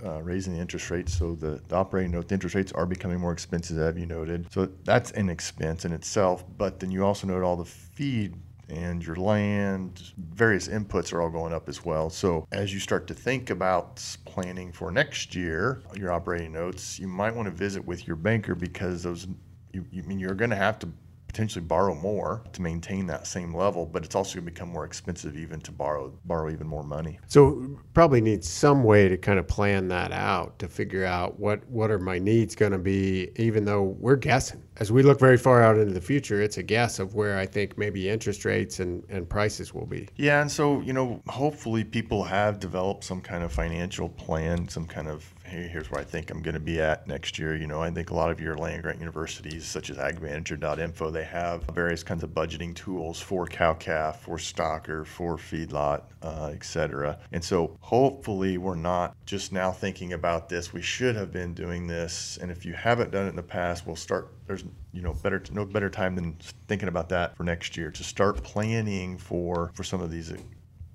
uh, 0.04 0.22
raising 0.22 0.54
the 0.54 0.60
interest 0.60 0.90
rates, 0.90 1.16
so 1.16 1.34
the, 1.34 1.60
the 1.68 1.76
operating 1.76 2.12
note, 2.12 2.28
the 2.28 2.34
interest 2.34 2.54
rates 2.54 2.72
are 2.72 2.86
becoming 2.86 3.18
more 3.18 3.32
expensive, 3.32 3.78
as 3.78 3.96
you 3.96 4.06
noted. 4.06 4.52
So 4.52 4.68
that's 4.84 5.10
an 5.12 5.28
expense 5.28 5.84
in 5.84 5.92
itself. 5.92 6.44
But 6.56 6.80
then 6.80 6.90
you 6.90 7.04
also 7.04 7.26
note 7.26 7.42
all 7.42 7.56
the 7.56 7.64
feed 7.64 8.34
and 8.68 9.04
your 9.04 9.16
land, 9.16 10.12
various 10.18 10.68
inputs 10.68 11.12
are 11.12 11.22
all 11.22 11.30
going 11.30 11.52
up 11.52 11.68
as 11.68 11.84
well. 11.84 12.10
So 12.10 12.46
as 12.52 12.72
you 12.72 12.80
start 12.80 13.06
to 13.06 13.14
think 13.14 13.50
about 13.50 14.04
planning 14.24 14.72
for 14.72 14.90
next 14.90 15.34
year, 15.34 15.82
your 15.94 16.12
operating 16.12 16.52
notes, 16.52 16.98
you 16.98 17.08
might 17.08 17.34
want 17.34 17.46
to 17.46 17.52
visit 17.52 17.84
with 17.84 18.06
your 18.06 18.16
banker 18.16 18.54
because 18.54 19.02
those, 19.02 19.26
you, 19.72 19.86
you 19.90 20.02
mean 20.02 20.18
you're 20.18 20.34
going 20.34 20.50
to 20.50 20.56
have 20.56 20.78
to 20.80 20.88
potentially 21.28 21.64
borrow 21.64 21.94
more 21.94 22.42
to 22.52 22.62
maintain 22.62 23.06
that 23.06 23.26
same 23.26 23.54
level, 23.54 23.86
but 23.86 24.04
it's 24.04 24.14
also 24.14 24.34
going 24.34 24.46
to 24.46 24.50
become 24.50 24.70
more 24.70 24.84
expensive 24.84 25.36
even 25.36 25.60
to 25.60 25.70
borrow 25.70 26.12
borrow 26.24 26.50
even 26.50 26.66
more 26.66 26.82
money. 26.82 27.20
So 27.28 27.78
probably 27.94 28.20
need 28.20 28.42
some 28.42 28.82
way 28.82 29.08
to 29.08 29.16
kind 29.16 29.38
of 29.38 29.46
plan 29.46 29.88
that 29.88 30.10
out 30.10 30.58
to 30.58 30.68
figure 30.68 31.04
out 31.04 31.38
what 31.38 31.64
what 31.68 31.90
are 31.90 31.98
my 31.98 32.18
needs 32.18 32.56
going 32.56 32.72
to 32.72 32.78
be, 32.78 33.30
even 33.36 33.64
though 33.64 33.82
we're 33.82 34.16
guessing. 34.16 34.62
As 34.78 34.90
we 34.90 35.02
look 35.02 35.18
very 35.18 35.36
far 35.36 35.62
out 35.62 35.76
into 35.76 35.92
the 35.92 36.00
future, 36.00 36.40
it's 36.40 36.58
a 36.58 36.62
guess 36.62 36.98
of 36.98 37.14
where 37.14 37.38
I 37.38 37.46
think 37.46 37.76
maybe 37.76 38.08
interest 38.08 38.44
rates 38.44 38.80
and, 38.80 39.04
and 39.08 39.28
prices 39.28 39.74
will 39.74 39.86
be. 39.86 40.08
Yeah, 40.16 40.40
and 40.40 40.50
so 40.50 40.80
you 40.80 40.92
know, 40.92 41.22
hopefully 41.28 41.84
people 41.84 42.24
have 42.24 42.58
developed 42.58 43.04
some 43.04 43.20
kind 43.20 43.44
of 43.44 43.52
financial 43.52 44.08
plan, 44.08 44.68
some 44.68 44.86
kind 44.86 45.08
of 45.08 45.32
here's 45.48 45.90
where 45.90 46.00
I 46.00 46.04
think 46.04 46.30
I'm 46.30 46.42
going 46.42 46.54
to 46.54 46.60
be 46.60 46.80
at 46.80 47.06
next 47.06 47.38
year. 47.38 47.56
You 47.56 47.66
know, 47.66 47.80
I 47.80 47.90
think 47.90 48.10
a 48.10 48.14
lot 48.14 48.30
of 48.30 48.40
your 48.40 48.56
land 48.56 48.82
grant 48.82 48.98
universities, 48.98 49.64
such 49.66 49.90
as 49.90 49.96
agmanager.info, 49.96 51.10
they 51.10 51.24
have 51.24 51.64
various 51.74 52.02
kinds 52.02 52.22
of 52.22 52.30
budgeting 52.30 52.74
tools 52.74 53.20
for 53.20 53.46
cow 53.46 53.74
calf, 53.74 54.22
for 54.22 54.36
stocker, 54.36 55.06
for 55.06 55.36
feedlot, 55.36 56.02
uh, 56.22 56.50
etc. 56.54 57.18
And 57.32 57.42
so 57.42 57.76
hopefully 57.80 58.58
we're 58.58 58.74
not 58.74 59.16
just 59.26 59.52
now 59.52 59.72
thinking 59.72 60.12
about 60.12 60.48
this. 60.48 60.72
We 60.72 60.82
should 60.82 61.16
have 61.16 61.32
been 61.32 61.54
doing 61.54 61.86
this. 61.86 62.38
And 62.40 62.50
if 62.50 62.64
you 62.64 62.74
haven't 62.74 63.10
done 63.10 63.26
it 63.26 63.30
in 63.30 63.36
the 63.36 63.42
past, 63.42 63.86
we'll 63.86 63.96
start. 63.96 64.32
There's 64.46 64.64
you 64.92 65.02
know 65.02 65.12
better 65.12 65.42
no 65.52 65.64
better 65.64 65.90
time 65.90 66.14
than 66.14 66.36
thinking 66.66 66.88
about 66.88 67.08
that 67.10 67.36
for 67.36 67.44
next 67.44 67.76
year 67.76 67.90
to 67.90 68.04
start 68.04 68.42
planning 68.42 69.18
for 69.18 69.70
for 69.74 69.84
some 69.84 70.00
of 70.00 70.10
these 70.10 70.32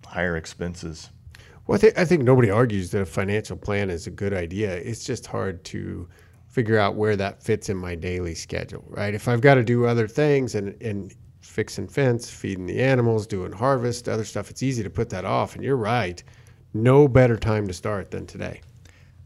higher 0.06 0.38
expenses. 0.38 1.10
Well, 1.66 1.78
I, 1.78 1.80
th- 1.80 1.94
I 1.98 2.06
think 2.06 2.24
nobody 2.24 2.50
argues 2.50 2.92
that 2.92 3.02
a 3.02 3.06
financial 3.06 3.56
plan 3.56 3.90
is 3.90 4.08
a 4.08 4.12
good 4.12 4.34
idea. 4.34 4.76
It's 4.76 5.06
just 5.06 5.26
hard 5.28 5.64
to 5.66 6.08
figure 6.50 6.78
out 6.78 6.96
where 6.96 7.16
that 7.16 7.42
fits 7.42 7.70
in 7.70 7.78
my 7.78 7.96
daily 7.96 8.36
schedule, 8.36 8.84
right? 8.88 9.14
If 9.14 9.28
I've 9.28 9.42
got 9.42 9.56
to 9.56 9.64
do 9.64 9.86
other 9.86 10.08
things 10.08 10.56
and, 10.56 10.80
and 10.82 11.14
fixing 11.42 11.88
fence, 11.88 12.30
feeding 12.30 12.66
the 12.66 12.80
animals, 12.80 13.26
doing 13.26 13.52
harvest, 13.52 14.08
other 14.08 14.26
stuff, 14.26 14.50
it's 14.50 14.62
easy 14.62 14.84
to 14.84 14.90
put 14.90 15.10
that 15.10 15.26
off. 15.26 15.56
And 15.56 15.64
you're 15.64 15.78
right. 15.78 16.22
No 16.74 17.08
better 17.08 17.38
time 17.38 17.68
to 17.68 17.74
start 17.74 18.12
than 18.12 18.26
today. 18.28 18.62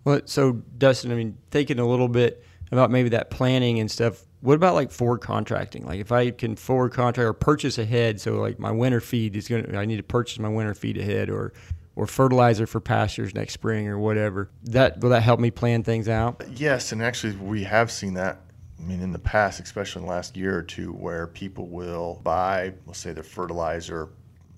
Well, 0.03 0.21
so 0.25 0.53
Dustin, 0.77 1.11
I 1.11 1.15
mean, 1.15 1.37
thinking 1.51 1.79
a 1.79 1.87
little 1.87 2.07
bit 2.07 2.43
about 2.71 2.91
maybe 2.91 3.09
that 3.09 3.29
planning 3.29 3.79
and 3.79 3.89
stuff. 3.89 4.23
What 4.41 4.55
about 4.55 4.75
like 4.75 4.91
forward 4.91 5.19
contracting? 5.19 5.85
Like 5.85 5.99
if 5.99 6.11
I 6.11 6.31
can 6.31 6.55
forward 6.55 6.93
contract 6.93 7.25
or 7.25 7.33
purchase 7.33 7.77
ahead, 7.77 8.21
so 8.21 8.35
like 8.35 8.59
my 8.59 8.71
winter 8.71 9.01
feed 9.01 9.35
is 9.35 9.47
going 9.47 9.63
to, 9.65 9.77
I 9.77 9.85
need 9.85 9.97
to 9.97 10.03
purchase 10.03 10.39
my 10.39 10.49
winter 10.49 10.73
feed 10.73 10.97
ahead 10.97 11.29
or 11.29 11.53
or 11.97 12.05
fertilizer 12.05 12.67
for 12.67 12.79
pastures 12.79 13.33
next 13.33 13.53
spring 13.53 13.87
or 13.87 13.97
whatever. 13.97 14.51
That 14.65 14.99
will 14.99 15.09
that 15.09 15.23
help 15.23 15.39
me 15.39 15.49
plan 15.49 15.83
things 15.83 16.07
out? 16.07 16.43
Yes, 16.53 16.91
and 16.91 17.01
actually 17.01 17.33
we 17.37 17.63
have 17.63 17.91
seen 17.91 18.13
that. 18.13 18.39
I 18.79 18.83
mean, 18.83 19.01
in 19.01 19.11
the 19.11 19.19
past, 19.19 19.59
especially 19.59 20.03
in 20.03 20.05
the 20.05 20.13
last 20.13 20.37
year 20.37 20.55
or 20.55 20.61
two, 20.61 20.91
where 20.93 21.25
people 21.25 21.67
will 21.67 22.21
buy, 22.23 22.73
let's 22.85 22.99
say, 22.99 23.11
their 23.11 23.23
fertilizer 23.23 24.09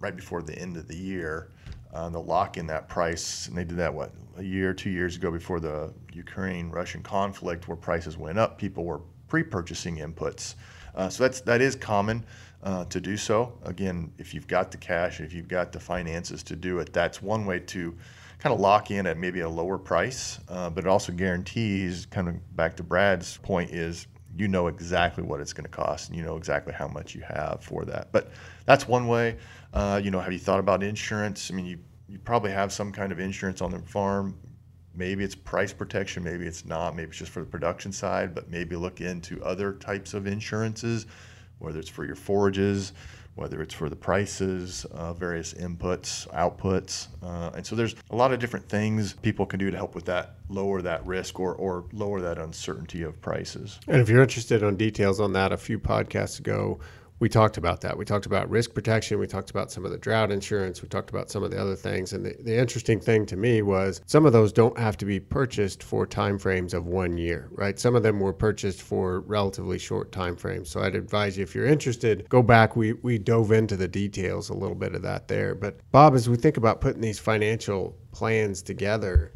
right 0.01 0.13
before 0.13 0.41
the 0.41 0.59
end 0.59 0.75
of 0.75 0.89
the 0.89 0.97
year. 0.97 1.51
Uh, 1.93 2.09
they'll 2.09 2.25
lock 2.25 2.57
in 2.57 2.67
that 2.67 2.89
price, 2.89 3.47
and 3.47 3.57
they 3.57 3.63
did 3.63 3.77
that 3.77 3.91
what 3.91 4.11
a 4.37 4.43
year, 4.43 4.73
two 4.73 4.89
years 4.89 5.15
ago 5.15 5.31
before 5.31 5.61
the 5.61 5.93
Ukraine-Russian 6.11 7.01
conflict, 7.01 7.69
where 7.69 7.77
prices 7.77 8.17
went 8.17 8.37
up. 8.37 8.57
People 8.57 8.83
were 8.83 8.99
pre-purchasing 9.29 9.97
inputs, 9.97 10.55
uh, 10.95 11.07
so 11.07 11.23
that's 11.23 11.39
that 11.41 11.61
is 11.61 11.77
common 11.77 12.25
uh, 12.63 12.85
to 12.85 12.99
do 12.99 13.17
so. 13.17 13.57
Again, 13.63 14.11
if 14.17 14.33
you've 14.33 14.47
got 14.47 14.71
the 14.71 14.77
cash, 14.77 15.21
if 15.21 15.33
you've 15.33 15.47
got 15.47 15.71
the 15.71 15.79
finances 15.79 16.43
to 16.43 16.55
do 16.55 16.79
it, 16.79 16.91
that's 16.91 17.21
one 17.21 17.45
way 17.45 17.59
to 17.59 17.95
kind 18.39 18.53
of 18.53 18.59
lock 18.59 18.91
in 18.91 19.05
at 19.05 19.17
maybe 19.17 19.41
a 19.41 19.49
lower 19.49 19.77
price. 19.77 20.39
Uh, 20.49 20.69
but 20.69 20.85
it 20.85 20.87
also 20.87 21.11
guarantees, 21.11 22.05
kind 22.05 22.27
of 22.27 22.55
back 22.55 22.75
to 22.77 22.83
Brad's 22.83 23.37
point, 23.37 23.71
is 23.71 24.07
you 24.37 24.47
know 24.47 24.67
exactly 24.67 25.23
what 25.23 25.41
it's 25.41 25.53
going 25.53 25.65
to 25.65 25.71
cost 25.71 26.09
and 26.09 26.17
you 26.17 26.23
know 26.23 26.37
exactly 26.37 26.73
how 26.73 26.87
much 26.87 27.15
you 27.15 27.21
have 27.21 27.59
for 27.61 27.83
that. 27.85 28.11
But 28.11 28.31
that's 28.65 28.87
one 28.87 29.07
way. 29.07 29.37
Uh, 29.73 29.99
you 30.03 30.11
know, 30.11 30.19
have 30.19 30.33
you 30.33 30.39
thought 30.39 30.59
about 30.59 30.83
insurance? 30.83 31.51
I 31.51 31.55
mean, 31.55 31.65
you, 31.65 31.79
you 32.07 32.19
probably 32.19 32.51
have 32.51 32.71
some 32.71 32.91
kind 32.91 33.11
of 33.11 33.19
insurance 33.19 33.61
on 33.61 33.71
the 33.71 33.79
farm. 33.79 34.37
Maybe 34.95 35.23
it's 35.23 35.35
price 35.35 35.71
protection, 35.71 36.23
maybe 36.23 36.45
it's 36.45 36.65
not, 36.65 36.95
maybe 36.95 37.09
it's 37.09 37.19
just 37.19 37.31
for 37.31 37.39
the 37.39 37.45
production 37.45 37.91
side, 37.91 38.35
but 38.35 38.49
maybe 38.49 38.75
look 38.75 39.01
into 39.01 39.41
other 39.43 39.73
types 39.73 40.13
of 40.13 40.27
insurances 40.27 41.05
whether 41.59 41.79
it's 41.79 41.89
for 41.89 42.05
your 42.05 42.15
forages, 42.15 42.93
whether 43.35 43.61
it's 43.61 43.73
for 43.73 43.89
the 43.89 43.95
prices, 43.95 44.85
uh, 44.91 45.13
various 45.13 45.53
inputs, 45.53 46.27
outputs. 46.33 47.07
Uh, 47.23 47.51
and 47.55 47.65
so 47.65 47.75
there's 47.75 47.95
a 48.09 48.15
lot 48.15 48.33
of 48.33 48.39
different 48.39 48.67
things 48.67 49.13
people 49.13 49.45
can 49.45 49.59
do 49.59 49.71
to 49.71 49.77
help 49.77 49.95
with 49.95 50.05
that, 50.05 50.35
lower 50.49 50.81
that 50.81 51.05
risk 51.05 51.39
or, 51.39 51.55
or 51.55 51.85
lower 51.93 52.19
that 52.19 52.37
uncertainty 52.37 53.01
of 53.03 53.19
prices. 53.21 53.79
And 53.87 54.01
if 54.01 54.09
you're 54.09 54.21
interested 54.21 54.61
on 54.61 54.75
details 54.75 55.21
on 55.21 55.31
that, 55.33 55.53
a 55.53 55.57
few 55.57 55.79
podcasts 55.79 56.39
ago, 56.39 56.79
we 57.19 57.27
talked 57.27 57.57
about 57.57 57.81
that. 57.81 57.97
We 57.97 58.05
talked 58.05 58.25
about 58.25 58.49
risk 58.49 58.73
protection. 58.73 59.19
We 59.19 59.27
talked 59.27 59.49
about 59.49 59.71
some 59.71 59.83
of 59.83 59.91
the 59.91 59.97
drought 59.97 60.31
insurance. 60.31 60.81
We 60.81 60.87
talked 60.87 61.09
about 61.09 61.29
some 61.29 61.43
of 61.43 61.51
the 61.51 61.61
other 61.61 61.75
things. 61.75 62.13
And 62.13 62.25
the, 62.25 62.35
the 62.39 62.57
interesting 62.57 62.99
thing 62.99 63.25
to 63.27 63.35
me 63.35 63.61
was 63.61 64.01
some 64.05 64.25
of 64.25 64.31
those 64.31 64.53
don't 64.53 64.77
have 64.77 64.95
to 64.97 65.05
be 65.05 65.19
purchased 65.19 65.83
for 65.83 66.07
timeframes 66.07 66.73
of 66.73 66.87
one 66.87 67.17
year, 67.17 67.49
right? 67.51 67.77
Some 67.77 67.95
of 67.95 68.03
them 68.03 68.19
were 68.19 68.33
purchased 68.33 68.81
for 68.81 69.19
relatively 69.21 69.77
short 69.77 70.11
timeframes. 70.11 70.67
So 70.67 70.81
I'd 70.81 70.95
advise 70.95 71.37
you 71.37 71.43
if 71.43 71.53
you're 71.53 71.65
interested, 71.65 72.27
go 72.29 72.41
back. 72.41 72.75
We 72.75 72.93
we 72.93 73.17
dove 73.17 73.51
into 73.51 73.75
the 73.75 73.87
details 73.87 74.49
a 74.49 74.53
little 74.53 74.75
bit 74.75 74.95
of 74.95 75.01
that 75.01 75.27
there. 75.27 75.55
But 75.55 75.79
Bob, 75.91 76.15
as 76.15 76.29
we 76.29 76.37
think 76.37 76.57
about 76.57 76.79
putting 76.79 77.01
these 77.01 77.19
financial 77.19 77.97
plans 78.11 78.61
together, 78.61 79.33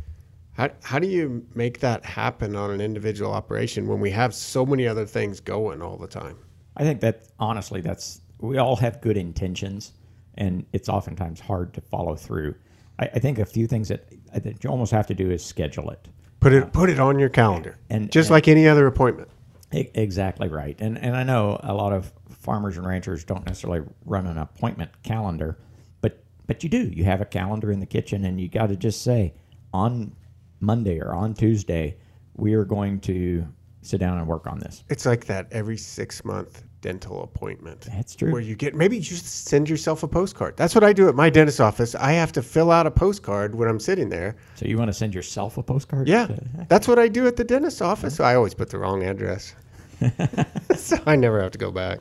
how, 0.54 0.70
how 0.84 1.00
do 1.00 1.08
you 1.08 1.46
make 1.56 1.80
that 1.80 2.06
happen 2.06 2.56
on 2.56 2.72
an 2.72 2.80
individual 2.80 3.34
operation 3.34 3.88
when 3.88 4.00
we 4.00 4.12
have 4.12 4.34
so 4.34 4.66
many 4.66 4.88
other 4.88 5.06
things 5.06 5.40
going 5.40 5.82
all 5.82 5.98
the 5.98 6.08
time? 6.08 6.38
I 6.77 6.84
think 6.84 7.01
that 7.01 7.27
honestly, 7.39 7.82
that's 7.82 8.22
we 8.39 8.58
all 8.58 8.75
have 8.77 9.00
good 9.01 9.18
intentions, 9.18 9.94
and 10.36 10.65
it's 10.74 10.89
oftentimes 10.89 11.39
hard 11.39 11.74
to 11.75 11.82
follow 11.82 12.15
through. 12.15 12.56
I, 13.00 13.06
I 13.15 13.20
think 13.20 13.39
a 13.39 13.46
few 13.46 13.68
things 13.68 13.88
that, 13.89 14.10
that 14.34 14.63
you 14.63 14.70
almost 14.70 14.92
have 14.92 15.08
to 15.08 15.13
do 15.13 15.32
is 15.32 15.44
schedule 15.46 15.89
it. 15.92 16.08
Put 16.39 16.53
it 16.53 16.63
um, 16.63 16.72
put 16.72 16.89
it 16.89 17.00
on 17.00 17.20
your 17.20 17.30
calendar, 17.30 17.77
And- 17.89 18.12
just 18.12 18.27
and- 18.30 18.34
like 18.36 18.48
any 18.48 18.68
other 18.68 18.88
appointment. 18.88 19.30
Exactly 19.72 20.50
right. 20.50 20.75
And 20.80 20.98
and 21.00 21.15
I 21.15 21.24
know 21.24 21.60
a 21.63 21.74
lot 21.74 21.94
of 21.94 22.13
farmers 22.30 22.77
and 22.77 22.86
ranchers 22.86 23.24
don't 23.24 23.44
necessarily 23.46 23.82
run 24.06 24.27
an 24.27 24.38
appointment 24.38 24.92
calendar, 25.01 25.58
but 26.01 26.24
but 26.46 26.63
you 26.63 26.70
do. 26.70 26.77
You 26.94 27.06
have 27.06 27.22
a 27.22 27.25
calendar 27.25 27.72
in 27.72 27.80
the 27.80 27.88
kitchen 27.88 28.24
and 28.25 28.39
you 28.39 28.50
got 28.50 28.68
to 28.68 28.75
just 28.75 29.01
say 29.01 29.34
on 29.74 30.15
Monday 30.60 31.00
or 31.00 31.13
on 31.15 31.34
Tuesday 31.34 31.98
we 32.36 32.53
are 32.53 32.65
going 32.65 33.00
to 33.00 33.48
sit 33.84 34.00
down 34.00 34.18
and 34.18 34.28
work 34.28 34.48
on 34.48 34.60
this. 34.60 34.84
It's 34.90 35.06
like 35.06 35.25
that 35.25 35.48
every 35.52 35.78
six 35.78 36.24
month 36.25 36.63
dental 36.82 37.24
appointment. 37.24 37.82
That's 37.82 38.16
true. 38.16 38.32
Where 38.32 38.42
you 38.42 38.56
get 38.56 38.75
maybe 38.75 38.98
you 38.98 39.02
just 39.02 39.46
send 39.46 39.70
yourself 39.70 40.04
a 40.04 40.08
postcard. 40.08 40.58
That's 40.58 40.75
what 40.75 40.84
I 40.84 40.92
do 40.94 41.08
at 41.08 41.16
my 41.16 41.30
dentist 41.30 41.62
office. 41.62 41.96
I 41.96 42.12
have 42.13 42.32
to 42.34 42.42
fill 42.42 42.72
out 42.72 42.88
a 42.88 42.92
postcard 42.92 43.56
when 43.56 43.68
I'm 43.70 43.80
sitting 43.80 44.10
there. 44.10 44.36
So 44.56 44.66
you 44.66 44.78
want 44.78 44.90
to 44.90 44.94
send 44.94 45.13
yourself 45.13 45.58
a 45.58 45.63
postcard? 45.63 46.08
Yeah, 46.08 46.28
To- 46.28 46.44
that's 46.70 46.88
what 46.88 47.00
I 47.00 47.08
do 47.08 47.28
at 47.28 47.36
the 47.38 47.44
dentist 47.44 47.82
office. 47.82 48.20
I 48.20 48.36
always 48.36 48.54
put 48.54 48.70
the 48.70 48.80
wrong 48.80 49.04
address, 49.04 49.56
so 50.75 50.98
I 51.06 51.16
never 51.16 51.42
have 51.42 51.52
to 51.52 51.58
go 51.58 51.72
back. 51.72 52.00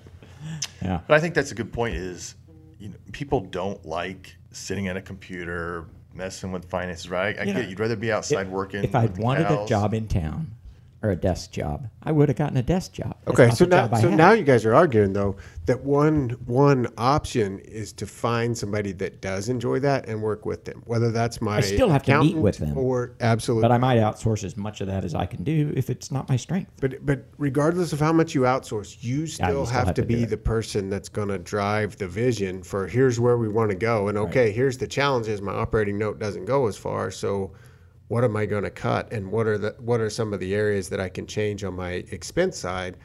yeah. 0.82 1.00
But 1.06 1.14
I 1.14 1.20
think 1.20 1.34
that's 1.34 1.52
a 1.52 1.54
good 1.54 1.72
point 1.72 1.94
is, 1.94 2.34
you 2.78 2.88
know, 2.88 2.96
people 3.12 3.40
don't 3.40 3.84
like 3.86 4.34
sitting 4.50 4.88
at 4.88 4.96
a 4.96 5.02
computer 5.02 5.86
messing 6.14 6.52
with 6.52 6.68
finances, 6.68 7.08
right? 7.08 7.38
I 7.38 7.44
You 7.44 7.54
know, 7.54 7.60
get 7.60 7.70
you'd 7.70 7.80
rather 7.80 7.96
be 7.96 8.12
outside 8.12 8.50
working. 8.50 8.84
If 8.84 8.94
I'd 8.94 9.02
with 9.10 9.14
the 9.16 9.22
wanted 9.22 9.46
a 9.50 9.64
job 9.66 9.94
in 9.94 10.08
town 10.08 10.50
or 11.02 11.10
a 11.10 11.16
desk 11.16 11.50
job, 11.50 11.88
I 12.02 12.12
would 12.12 12.28
have 12.28 12.38
gotten 12.38 12.56
a 12.56 12.62
desk 12.62 12.92
job. 12.92 13.16
That's 13.24 13.40
Okay, 13.40 13.54
so 13.54 13.64
now, 13.64 13.92
so 13.94 14.08
now 14.08 14.32
you 14.32 14.44
guys 14.44 14.64
are 14.64 14.74
arguing 14.74 15.12
though 15.12 15.36
that 15.66 15.82
one 15.82 16.30
one 16.46 16.86
option 16.96 17.58
is 17.60 17.92
to 17.94 18.06
find 18.06 18.56
somebody 18.56 18.92
that 18.92 19.20
does 19.20 19.48
enjoy 19.48 19.80
that 19.80 20.08
and 20.08 20.22
work 20.22 20.46
with 20.46 20.64
them. 20.64 20.82
Whether 20.86 21.10
that's 21.10 21.40
my 21.40 21.56
I 21.56 21.60
still 21.60 21.88
have 21.88 22.02
to 22.04 22.20
meet 22.20 22.36
with 22.36 22.58
them. 22.58 22.78
or 22.78 23.14
absolutely. 23.20 23.62
but 23.62 23.72
I 23.72 23.78
might 23.78 23.98
outsource 23.98 24.44
as 24.44 24.56
much 24.56 24.80
of 24.80 24.86
that 24.86 25.04
as 25.04 25.14
I 25.14 25.26
can 25.26 25.42
do 25.42 25.72
if 25.76 25.90
it's 25.90 26.10
not 26.10 26.28
my 26.28 26.36
strength. 26.36 26.70
But 26.80 27.04
but 27.04 27.24
regardless 27.38 27.92
of 27.92 28.00
how 28.00 28.12
much 28.12 28.34
you 28.34 28.42
outsource, 28.42 29.02
you 29.02 29.26
still, 29.26 29.46
still 29.46 29.66
have, 29.66 29.86
have 29.86 29.94
to, 29.96 30.02
to 30.02 30.06
be 30.06 30.24
the 30.24 30.36
person 30.36 30.88
that's 30.88 31.08
going 31.08 31.28
to 31.28 31.38
drive 31.38 31.96
the 31.96 32.08
vision 32.08 32.62
for 32.62 32.86
here's 32.86 33.18
where 33.18 33.38
we 33.38 33.48
want 33.48 33.70
to 33.70 33.76
go. 33.76 34.08
And 34.08 34.16
okay, 34.18 34.52
here's 34.52 34.78
the 34.78 34.86
challenges. 34.86 35.42
My 35.42 35.52
operating 35.52 35.98
note 35.98 36.18
doesn't 36.18 36.44
go 36.44 36.66
as 36.66 36.76
far, 36.76 37.10
so 37.10 37.52
what 38.12 38.24
am 38.24 38.36
I 38.36 38.44
going 38.44 38.64
to 38.64 38.70
cut? 38.70 39.10
And 39.10 39.32
what 39.32 39.46
are 39.46 39.56
the 39.56 39.74
what 39.78 39.98
are 39.98 40.10
some 40.10 40.34
of 40.34 40.40
the 40.40 40.54
areas 40.54 40.90
that 40.90 41.00
I 41.00 41.08
can 41.08 41.26
change 41.26 41.64
on 41.64 41.74
my 41.74 42.04
expense 42.10 42.58
side? 42.58 42.98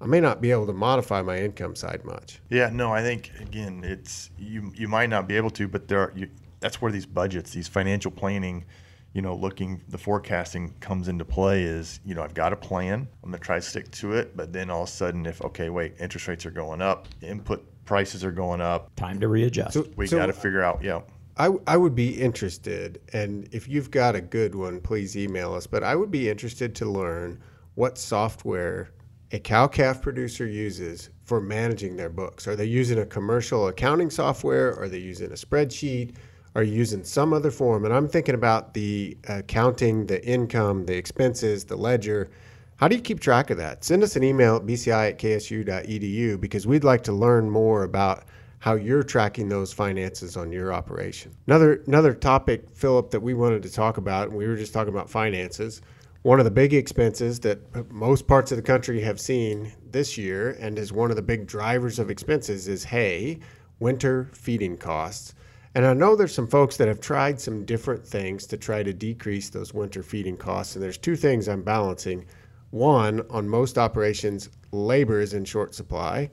I 0.00 0.06
may 0.06 0.20
not 0.20 0.40
be 0.40 0.50
able 0.50 0.66
to 0.66 0.72
modify 0.72 1.22
my 1.22 1.38
income 1.38 1.76
side 1.76 2.04
much. 2.04 2.40
Yeah, 2.50 2.68
no, 2.72 2.92
I 2.92 3.00
think 3.00 3.30
again, 3.38 3.84
it's 3.84 4.30
you. 4.36 4.72
You 4.74 4.88
might 4.88 5.10
not 5.10 5.28
be 5.28 5.36
able 5.36 5.50
to, 5.50 5.68
but 5.68 5.86
there. 5.86 6.00
Are, 6.00 6.12
you, 6.16 6.28
that's 6.58 6.82
where 6.82 6.90
these 6.90 7.06
budgets, 7.06 7.52
these 7.52 7.68
financial 7.68 8.10
planning, 8.10 8.64
you 9.12 9.22
know, 9.22 9.36
looking 9.36 9.80
the 9.90 9.98
forecasting 9.98 10.74
comes 10.80 11.06
into 11.06 11.24
play. 11.24 11.62
Is 11.62 12.00
you 12.04 12.16
know, 12.16 12.24
I've 12.24 12.34
got 12.34 12.52
a 12.52 12.56
plan. 12.56 13.06
I'm 13.22 13.30
gonna 13.30 13.38
try 13.38 13.60
to 13.60 13.62
stick 13.62 13.88
to 13.92 14.14
it, 14.14 14.36
but 14.36 14.52
then 14.52 14.70
all 14.70 14.82
of 14.82 14.88
a 14.88 14.92
sudden, 14.92 15.24
if 15.26 15.40
okay, 15.40 15.68
wait, 15.70 15.94
interest 16.00 16.26
rates 16.26 16.44
are 16.44 16.50
going 16.50 16.82
up, 16.82 17.06
input 17.22 17.64
prices 17.84 18.24
are 18.24 18.32
going 18.32 18.60
up, 18.60 18.90
Time 18.96 19.20
to 19.20 19.28
readjust. 19.28 19.74
So, 19.74 19.86
we 19.94 20.08
so 20.08 20.16
got 20.18 20.26
to 20.26 20.32
figure 20.32 20.64
out. 20.64 20.82
Yeah, 20.82 21.02
I, 21.38 21.50
I 21.68 21.76
would 21.76 21.94
be 21.94 22.20
interested, 22.20 23.00
and 23.12 23.48
if 23.52 23.68
you've 23.68 23.92
got 23.92 24.16
a 24.16 24.20
good 24.20 24.56
one, 24.56 24.80
please 24.80 25.16
email 25.16 25.54
us. 25.54 25.68
But 25.68 25.84
I 25.84 25.94
would 25.94 26.10
be 26.10 26.28
interested 26.28 26.74
to 26.76 26.84
learn 26.84 27.40
what 27.74 27.96
software 27.96 28.90
a 29.30 29.38
cow 29.38 29.68
calf 29.68 30.02
producer 30.02 30.46
uses 30.46 31.10
for 31.24 31.40
managing 31.40 31.96
their 31.96 32.08
books. 32.08 32.48
Are 32.48 32.56
they 32.56 32.64
using 32.64 32.98
a 32.98 33.06
commercial 33.06 33.68
accounting 33.68 34.10
software? 34.10 34.76
Are 34.80 34.88
they 34.88 34.98
using 34.98 35.30
a 35.30 35.34
spreadsheet? 35.34 36.16
Are 36.54 36.62
you 36.62 36.74
using 36.74 37.04
some 37.04 37.32
other 37.32 37.50
form? 37.50 37.84
And 37.84 37.94
I'm 37.94 38.08
thinking 38.08 38.34
about 38.34 38.74
the 38.74 39.16
accounting, 39.28 40.06
the 40.06 40.24
income, 40.26 40.86
the 40.86 40.96
expenses, 40.96 41.64
the 41.64 41.76
ledger. 41.76 42.30
How 42.76 42.88
do 42.88 42.96
you 42.96 43.02
keep 43.02 43.20
track 43.20 43.50
of 43.50 43.58
that? 43.58 43.84
Send 43.84 44.02
us 44.02 44.16
an 44.16 44.24
email 44.24 44.56
at 44.56 44.62
bci 44.62 44.88
at 44.88 45.18
ksu.edu 45.18 46.40
because 46.40 46.66
we'd 46.66 46.84
like 46.84 47.04
to 47.04 47.12
learn 47.12 47.50
more 47.50 47.84
about 47.84 48.24
how 48.60 48.74
you're 48.74 49.02
tracking 49.02 49.48
those 49.48 49.72
finances 49.72 50.36
on 50.36 50.50
your 50.50 50.72
operation. 50.72 51.32
Another 51.46 51.82
another 51.86 52.12
topic, 52.12 52.64
Philip, 52.74 53.10
that 53.10 53.20
we 53.20 53.34
wanted 53.34 53.62
to 53.62 53.72
talk 53.72 53.98
about, 53.98 54.28
and 54.28 54.36
we 54.36 54.46
were 54.46 54.56
just 54.56 54.72
talking 54.72 54.92
about 54.92 55.08
finances. 55.08 55.80
One 56.22 56.40
of 56.40 56.44
the 56.44 56.50
big 56.50 56.74
expenses 56.74 57.38
that 57.40 57.92
most 57.92 58.26
parts 58.26 58.50
of 58.50 58.56
the 58.56 58.62
country 58.62 59.00
have 59.00 59.20
seen 59.20 59.72
this 59.90 60.18
year, 60.18 60.56
and 60.60 60.78
is 60.78 60.92
one 60.92 61.10
of 61.10 61.16
the 61.16 61.22
big 61.22 61.46
drivers 61.46 61.98
of 61.98 62.10
expenses, 62.10 62.66
is 62.66 62.84
hay, 62.84 63.38
winter 63.78 64.28
feeding 64.32 64.76
costs. 64.76 65.34
And 65.74 65.86
I 65.86 65.92
know 65.94 66.16
there's 66.16 66.34
some 66.34 66.48
folks 66.48 66.76
that 66.78 66.88
have 66.88 67.00
tried 67.00 67.40
some 67.40 67.64
different 67.64 68.04
things 68.04 68.46
to 68.48 68.56
try 68.56 68.82
to 68.82 68.92
decrease 68.92 69.48
those 69.48 69.72
winter 69.72 70.02
feeding 70.02 70.36
costs. 70.36 70.74
And 70.74 70.82
there's 70.82 70.98
two 70.98 71.14
things 71.14 71.46
I'm 71.46 71.62
balancing. 71.62 72.26
One, 72.70 73.22
on 73.30 73.48
most 73.48 73.78
operations, 73.78 74.48
labor 74.72 75.20
is 75.20 75.34
in 75.34 75.44
short 75.44 75.74
supply. 75.74 76.30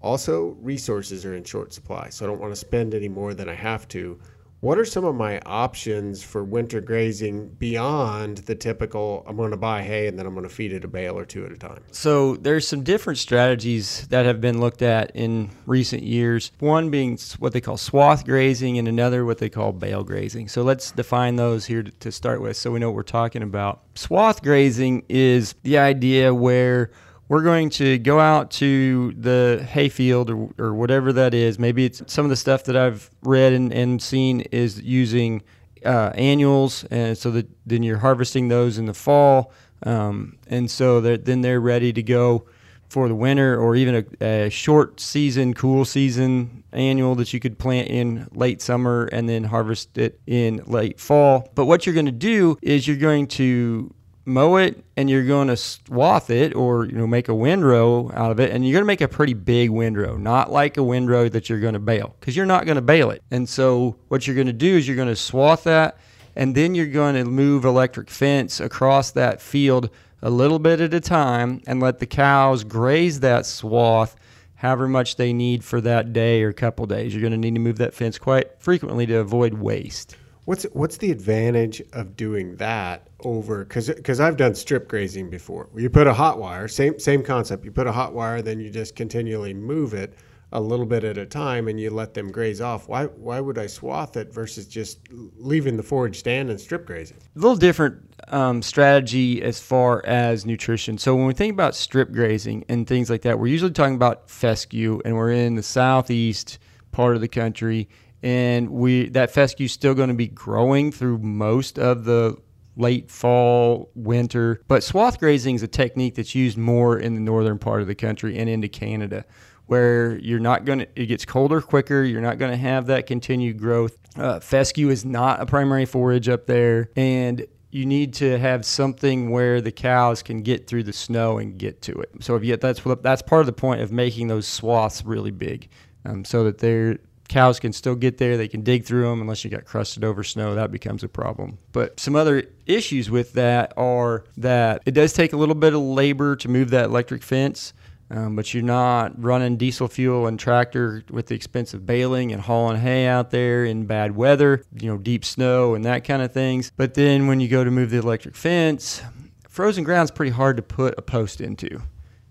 Also, 0.00 0.56
resources 0.60 1.24
are 1.24 1.34
in 1.34 1.44
short 1.44 1.72
supply, 1.72 2.08
so 2.08 2.24
I 2.24 2.28
don't 2.28 2.40
want 2.40 2.52
to 2.52 2.56
spend 2.56 2.94
any 2.94 3.08
more 3.08 3.34
than 3.34 3.48
I 3.48 3.54
have 3.54 3.88
to. 3.88 4.18
What 4.60 4.76
are 4.76 4.84
some 4.84 5.04
of 5.04 5.14
my 5.14 5.38
options 5.46 6.24
for 6.24 6.42
winter 6.42 6.80
grazing 6.80 7.50
beyond 7.60 8.38
the 8.38 8.56
typical 8.56 9.24
I'm 9.24 9.36
going 9.36 9.52
to 9.52 9.56
buy 9.56 9.82
hay 9.82 10.08
and 10.08 10.18
then 10.18 10.26
I'm 10.26 10.34
going 10.34 10.48
to 10.48 10.52
feed 10.52 10.72
it 10.72 10.82
a 10.82 10.88
bale 10.88 11.16
or 11.16 11.24
two 11.24 11.46
at 11.46 11.52
a 11.52 11.56
time? 11.56 11.84
So 11.92 12.34
there's 12.34 12.66
some 12.66 12.82
different 12.82 13.20
strategies 13.20 14.08
that 14.08 14.26
have 14.26 14.40
been 14.40 14.60
looked 14.60 14.82
at 14.82 15.12
in 15.14 15.50
recent 15.66 16.02
years. 16.02 16.50
One 16.58 16.90
being 16.90 17.20
what 17.38 17.52
they 17.52 17.60
call 17.60 17.76
swath 17.76 18.24
grazing, 18.24 18.78
and 18.78 18.88
another 18.88 19.24
what 19.24 19.38
they 19.38 19.48
call 19.48 19.72
bale 19.72 20.02
grazing. 20.02 20.48
So 20.48 20.62
let's 20.62 20.90
define 20.90 21.36
those 21.36 21.66
here 21.66 21.84
to, 21.84 22.10
start 22.10 22.42
with, 22.42 22.56
so 22.56 22.72
we 22.72 22.80
know 22.80 22.88
what 22.88 22.96
we're 22.96 23.02
talking 23.04 23.44
about. 23.44 23.82
Swath 23.94 24.42
grazing 24.42 25.04
is 25.08 25.54
the 25.62 25.78
idea 25.78 26.34
where 26.34 26.90
we're 27.28 27.42
going 27.42 27.70
to 27.70 27.98
go 27.98 28.18
out 28.18 28.50
to 28.50 29.12
the 29.12 29.66
hayfield 29.70 30.30
or, 30.30 30.48
or 30.58 30.74
whatever 30.74 31.12
that 31.12 31.34
is. 31.34 31.58
Maybe 31.58 31.84
it's 31.84 32.02
some 32.06 32.24
of 32.24 32.30
the 32.30 32.36
stuff 32.36 32.64
that 32.64 32.76
I've 32.76 33.10
read 33.22 33.52
and, 33.52 33.72
and 33.72 34.02
seen 34.02 34.40
is 34.52 34.80
using 34.80 35.42
uh, 35.84 36.10
annuals, 36.14 36.84
and 36.84 37.16
so 37.16 37.30
that 37.32 37.48
then 37.66 37.82
you're 37.82 37.98
harvesting 37.98 38.48
those 38.48 38.78
in 38.78 38.86
the 38.86 38.94
fall, 38.94 39.52
um, 39.84 40.38
and 40.48 40.70
so 40.70 41.00
that 41.02 41.24
then 41.24 41.42
they're 41.42 41.60
ready 41.60 41.92
to 41.92 42.02
go 42.02 42.46
for 42.88 43.06
the 43.06 43.14
winter 43.14 43.56
or 43.60 43.76
even 43.76 44.06
a, 44.20 44.24
a 44.24 44.50
short 44.50 44.98
season, 44.98 45.52
cool 45.54 45.84
season 45.84 46.64
annual 46.72 47.14
that 47.14 47.32
you 47.32 47.40
could 47.40 47.58
plant 47.58 47.88
in 47.88 48.26
late 48.32 48.62
summer 48.62 49.08
and 49.12 49.28
then 49.28 49.44
harvest 49.44 49.98
it 49.98 50.18
in 50.26 50.62
late 50.66 50.98
fall. 50.98 51.50
But 51.54 51.66
what 51.66 51.84
you're 51.84 51.94
going 51.94 52.06
to 52.06 52.12
do 52.12 52.56
is 52.62 52.88
you're 52.88 52.96
going 52.96 53.26
to 53.28 53.94
mow 54.28 54.56
it 54.56 54.84
and 54.96 55.08
you're 55.08 55.24
going 55.24 55.48
to 55.48 55.56
swath 55.56 56.30
it 56.30 56.54
or 56.54 56.84
you 56.84 56.92
know 56.92 57.06
make 57.06 57.28
a 57.28 57.34
windrow 57.34 58.12
out 58.12 58.30
of 58.30 58.38
it 58.38 58.50
and 58.50 58.64
you're 58.64 58.74
going 58.74 58.82
to 58.82 58.86
make 58.86 59.00
a 59.00 59.08
pretty 59.08 59.34
big 59.34 59.70
windrow 59.70 60.16
not 60.16 60.52
like 60.52 60.76
a 60.76 60.82
windrow 60.82 61.28
that 61.28 61.48
you're 61.48 61.58
going 61.58 61.74
to 61.74 61.80
bale 61.80 62.14
because 62.20 62.36
you're 62.36 62.46
not 62.46 62.66
going 62.66 62.76
to 62.76 62.82
bale 62.82 63.10
it. 63.10 63.22
And 63.30 63.48
so 63.48 63.96
what 64.08 64.26
you're 64.26 64.36
going 64.36 64.46
to 64.46 64.52
do 64.52 64.76
is 64.76 64.86
you're 64.86 64.96
going 64.96 65.08
to 65.08 65.16
swath 65.16 65.64
that 65.64 65.98
and 66.36 66.54
then 66.54 66.74
you're 66.74 66.86
going 66.86 67.14
to 67.14 67.24
move 67.24 67.64
electric 67.64 68.10
fence 68.10 68.60
across 68.60 69.10
that 69.12 69.40
field 69.40 69.90
a 70.22 70.30
little 70.30 70.58
bit 70.58 70.80
at 70.80 70.94
a 70.94 71.00
time 71.00 71.62
and 71.66 71.80
let 71.80 71.98
the 71.98 72.06
cows 72.06 72.64
graze 72.64 73.20
that 73.20 73.46
swath 73.46 74.14
however 74.56 74.88
much 74.88 75.16
they 75.16 75.32
need 75.32 75.64
for 75.64 75.80
that 75.80 76.12
day 76.12 76.42
or 76.42 76.52
couple 76.52 76.84
days. 76.84 77.14
You're 77.14 77.22
going 77.22 77.32
to 77.32 77.38
need 77.38 77.54
to 77.54 77.60
move 77.60 77.78
that 77.78 77.94
fence 77.94 78.18
quite 78.18 78.60
frequently 78.60 79.06
to 79.06 79.18
avoid 79.18 79.54
waste 79.54 80.16
What's 80.48 80.64
what's 80.72 80.96
the 80.96 81.10
advantage 81.10 81.82
of 81.92 82.16
doing 82.16 82.56
that 82.56 83.08
over 83.20 83.66
because 83.66 83.90
because 83.90 84.18
I've 84.18 84.38
done 84.38 84.54
strip 84.54 84.88
grazing 84.88 85.28
before. 85.28 85.68
You 85.76 85.90
put 85.90 86.06
a 86.06 86.14
hot 86.14 86.38
wire, 86.38 86.68
same 86.68 86.98
same 86.98 87.22
concept. 87.22 87.66
You 87.66 87.70
put 87.70 87.86
a 87.86 87.92
hot 87.92 88.14
wire, 88.14 88.40
then 88.40 88.58
you 88.58 88.70
just 88.70 88.96
continually 88.96 89.52
move 89.52 89.92
it 89.92 90.14
a 90.52 90.58
little 90.58 90.86
bit 90.86 91.04
at 91.04 91.18
a 91.18 91.26
time, 91.26 91.68
and 91.68 91.78
you 91.78 91.90
let 91.90 92.14
them 92.14 92.32
graze 92.32 92.62
off. 92.62 92.88
Why 92.88 93.04
why 93.04 93.40
would 93.40 93.58
I 93.58 93.66
swath 93.66 94.16
it 94.16 94.32
versus 94.32 94.66
just 94.66 95.00
leaving 95.36 95.76
the 95.76 95.82
forage 95.82 96.18
stand 96.18 96.48
and 96.48 96.58
strip 96.58 96.86
grazing? 96.86 97.18
a 97.36 97.38
little 97.38 97.54
different 97.54 97.98
um, 98.28 98.62
strategy 98.62 99.42
as 99.42 99.60
far 99.60 100.02
as 100.06 100.46
nutrition. 100.46 100.96
So 100.96 101.14
when 101.14 101.26
we 101.26 101.34
think 101.34 101.52
about 101.52 101.74
strip 101.74 102.10
grazing 102.10 102.64
and 102.70 102.86
things 102.86 103.10
like 103.10 103.20
that, 103.20 103.38
we're 103.38 103.48
usually 103.48 103.72
talking 103.72 103.96
about 103.96 104.30
fescue, 104.30 104.98
and 105.04 105.14
we're 105.14 105.32
in 105.32 105.56
the 105.56 105.62
southeast 105.62 106.58
part 106.90 107.14
of 107.16 107.20
the 107.20 107.28
country, 107.28 107.86
and 108.22 108.70
we 108.70 109.08
that 109.10 109.30
fescue 109.30 109.66
is 109.66 109.72
still 109.72 109.94
going 109.94 110.08
to 110.08 110.14
be 110.14 110.28
growing 110.28 110.92
through 110.92 111.18
most 111.18 111.78
of 111.78 112.04
the 112.04 112.36
late 112.76 113.10
fall, 113.10 113.90
winter. 113.94 114.62
But 114.68 114.82
swath 114.82 115.18
grazing 115.18 115.56
is 115.56 115.62
a 115.62 115.68
technique 115.68 116.14
that's 116.14 116.34
used 116.34 116.56
more 116.56 116.98
in 116.98 117.14
the 117.14 117.20
northern 117.20 117.58
part 117.58 117.80
of 117.80 117.88
the 117.88 117.94
country 117.94 118.38
and 118.38 118.48
into 118.48 118.68
Canada 118.68 119.24
where 119.66 120.16
you're 120.18 120.38
not 120.38 120.64
going 120.64 120.78
to 120.78 120.88
it 120.96 121.06
gets 121.06 121.24
colder 121.24 121.60
quicker. 121.60 122.02
You're 122.02 122.22
not 122.22 122.38
going 122.38 122.50
to 122.50 122.56
have 122.56 122.86
that 122.86 123.06
continued 123.06 123.58
growth. 123.58 123.98
Uh, 124.16 124.40
fescue 124.40 124.88
is 124.88 125.04
not 125.04 125.40
a 125.40 125.46
primary 125.46 125.84
forage 125.84 126.28
up 126.28 126.46
there 126.46 126.90
and 126.96 127.46
you 127.70 127.84
need 127.84 128.14
to 128.14 128.38
have 128.38 128.64
something 128.64 129.30
where 129.30 129.60
the 129.60 129.70
cows 129.70 130.22
can 130.22 130.40
get 130.40 130.66
through 130.66 130.84
the 130.84 130.92
snow 130.92 131.36
and 131.36 131.58
get 131.58 131.82
to 131.82 131.92
it. 132.00 132.10
So 132.20 132.34
if 132.34 132.44
you 132.44 132.56
that's 132.56 132.80
that's 133.02 133.22
part 133.22 133.40
of 133.40 133.46
the 133.46 133.52
point 133.52 133.82
of 133.82 133.92
making 133.92 134.28
those 134.28 134.46
swaths 134.46 135.04
really 135.04 135.30
big 135.30 135.68
um, 136.06 136.24
so 136.24 136.44
that 136.44 136.58
their 136.58 136.98
cows 137.28 137.60
can 137.60 137.72
still 137.72 137.94
get 137.94 138.18
there 138.18 138.36
they 138.36 138.48
can 138.48 138.62
dig 138.62 138.84
through 138.84 139.02
them 139.02 139.20
unless 139.20 139.44
you 139.44 139.50
got 139.50 139.64
crusted 139.64 140.04
over 140.04 140.24
snow 140.24 140.54
that 140.54 140.72
becomes 140.72 141.02
a 141.02 141.08
problem 141.08 141.58
but 141.72 141.98
some 142.00 142.16
other 142.16 142.44
issues 142.66 143.10
with 143.10 143.32
that 143.34 143.72
are 143.76 144.24
that 144.36 144.82
it 144.86 144.92
does 144.92 145.12
take 145.12 145.32
a 145.32 145.36
little 145.36 145.54
bit 145.54 145.74
of 145.74 145.80
labor 145.80 146.34
to 146.36 146.48
move 146.48 146.70
that 146.70 146.86
electric 146.86 147.22
fence 147.22 147.72
um, 148.10 148.36
but 148.36 148.54
you're 148.54 148.62
not 148.62 149.22
running 149.22 149.56
diesel 149.56 149.86
fuel 149.88 150.26
and 150.26 150.38
tractor 150.38 151.04
with 151.10 151.26
the 151.26 151.34
expense 151.34 151.74
of 151.74 151.84
baling 151.84 152.32
and 152.32 152.40
hauling 152.40 152.80
hay 152.80 153.06
out 153.06 153.30
there 153.30 153.64
in 153.64 153.84
bad 153.84 154.16
weather, 154.16 154.64
you 154.74 154.88
know, 154.88 154.96
deep 154.96 155.24
snow 155.24 155.74
and 155.74 155.84
that 155.84 156.04
kind 156.04 156.22
of 156.22 156.32
things. 156.32 156.72
But 156.76 156.94
then 156.94 157.26
when 157.26 157.40
you 157.40 157.48
go 157.48 157.64
to 157.64 157.70
move 157.70 157.90
the 157.90 157.98
electric 157.98 158.34
fence, 158.34 159.02
frozen 159.48 159.84
ground's 159.84 160.10
pretty 160.10 160.32
hard 160.32 160.56
to 160.56 160.62
put 160.62 160.94
a 160.96 161.02
post 161.02 161.40
into. 161.40 161.82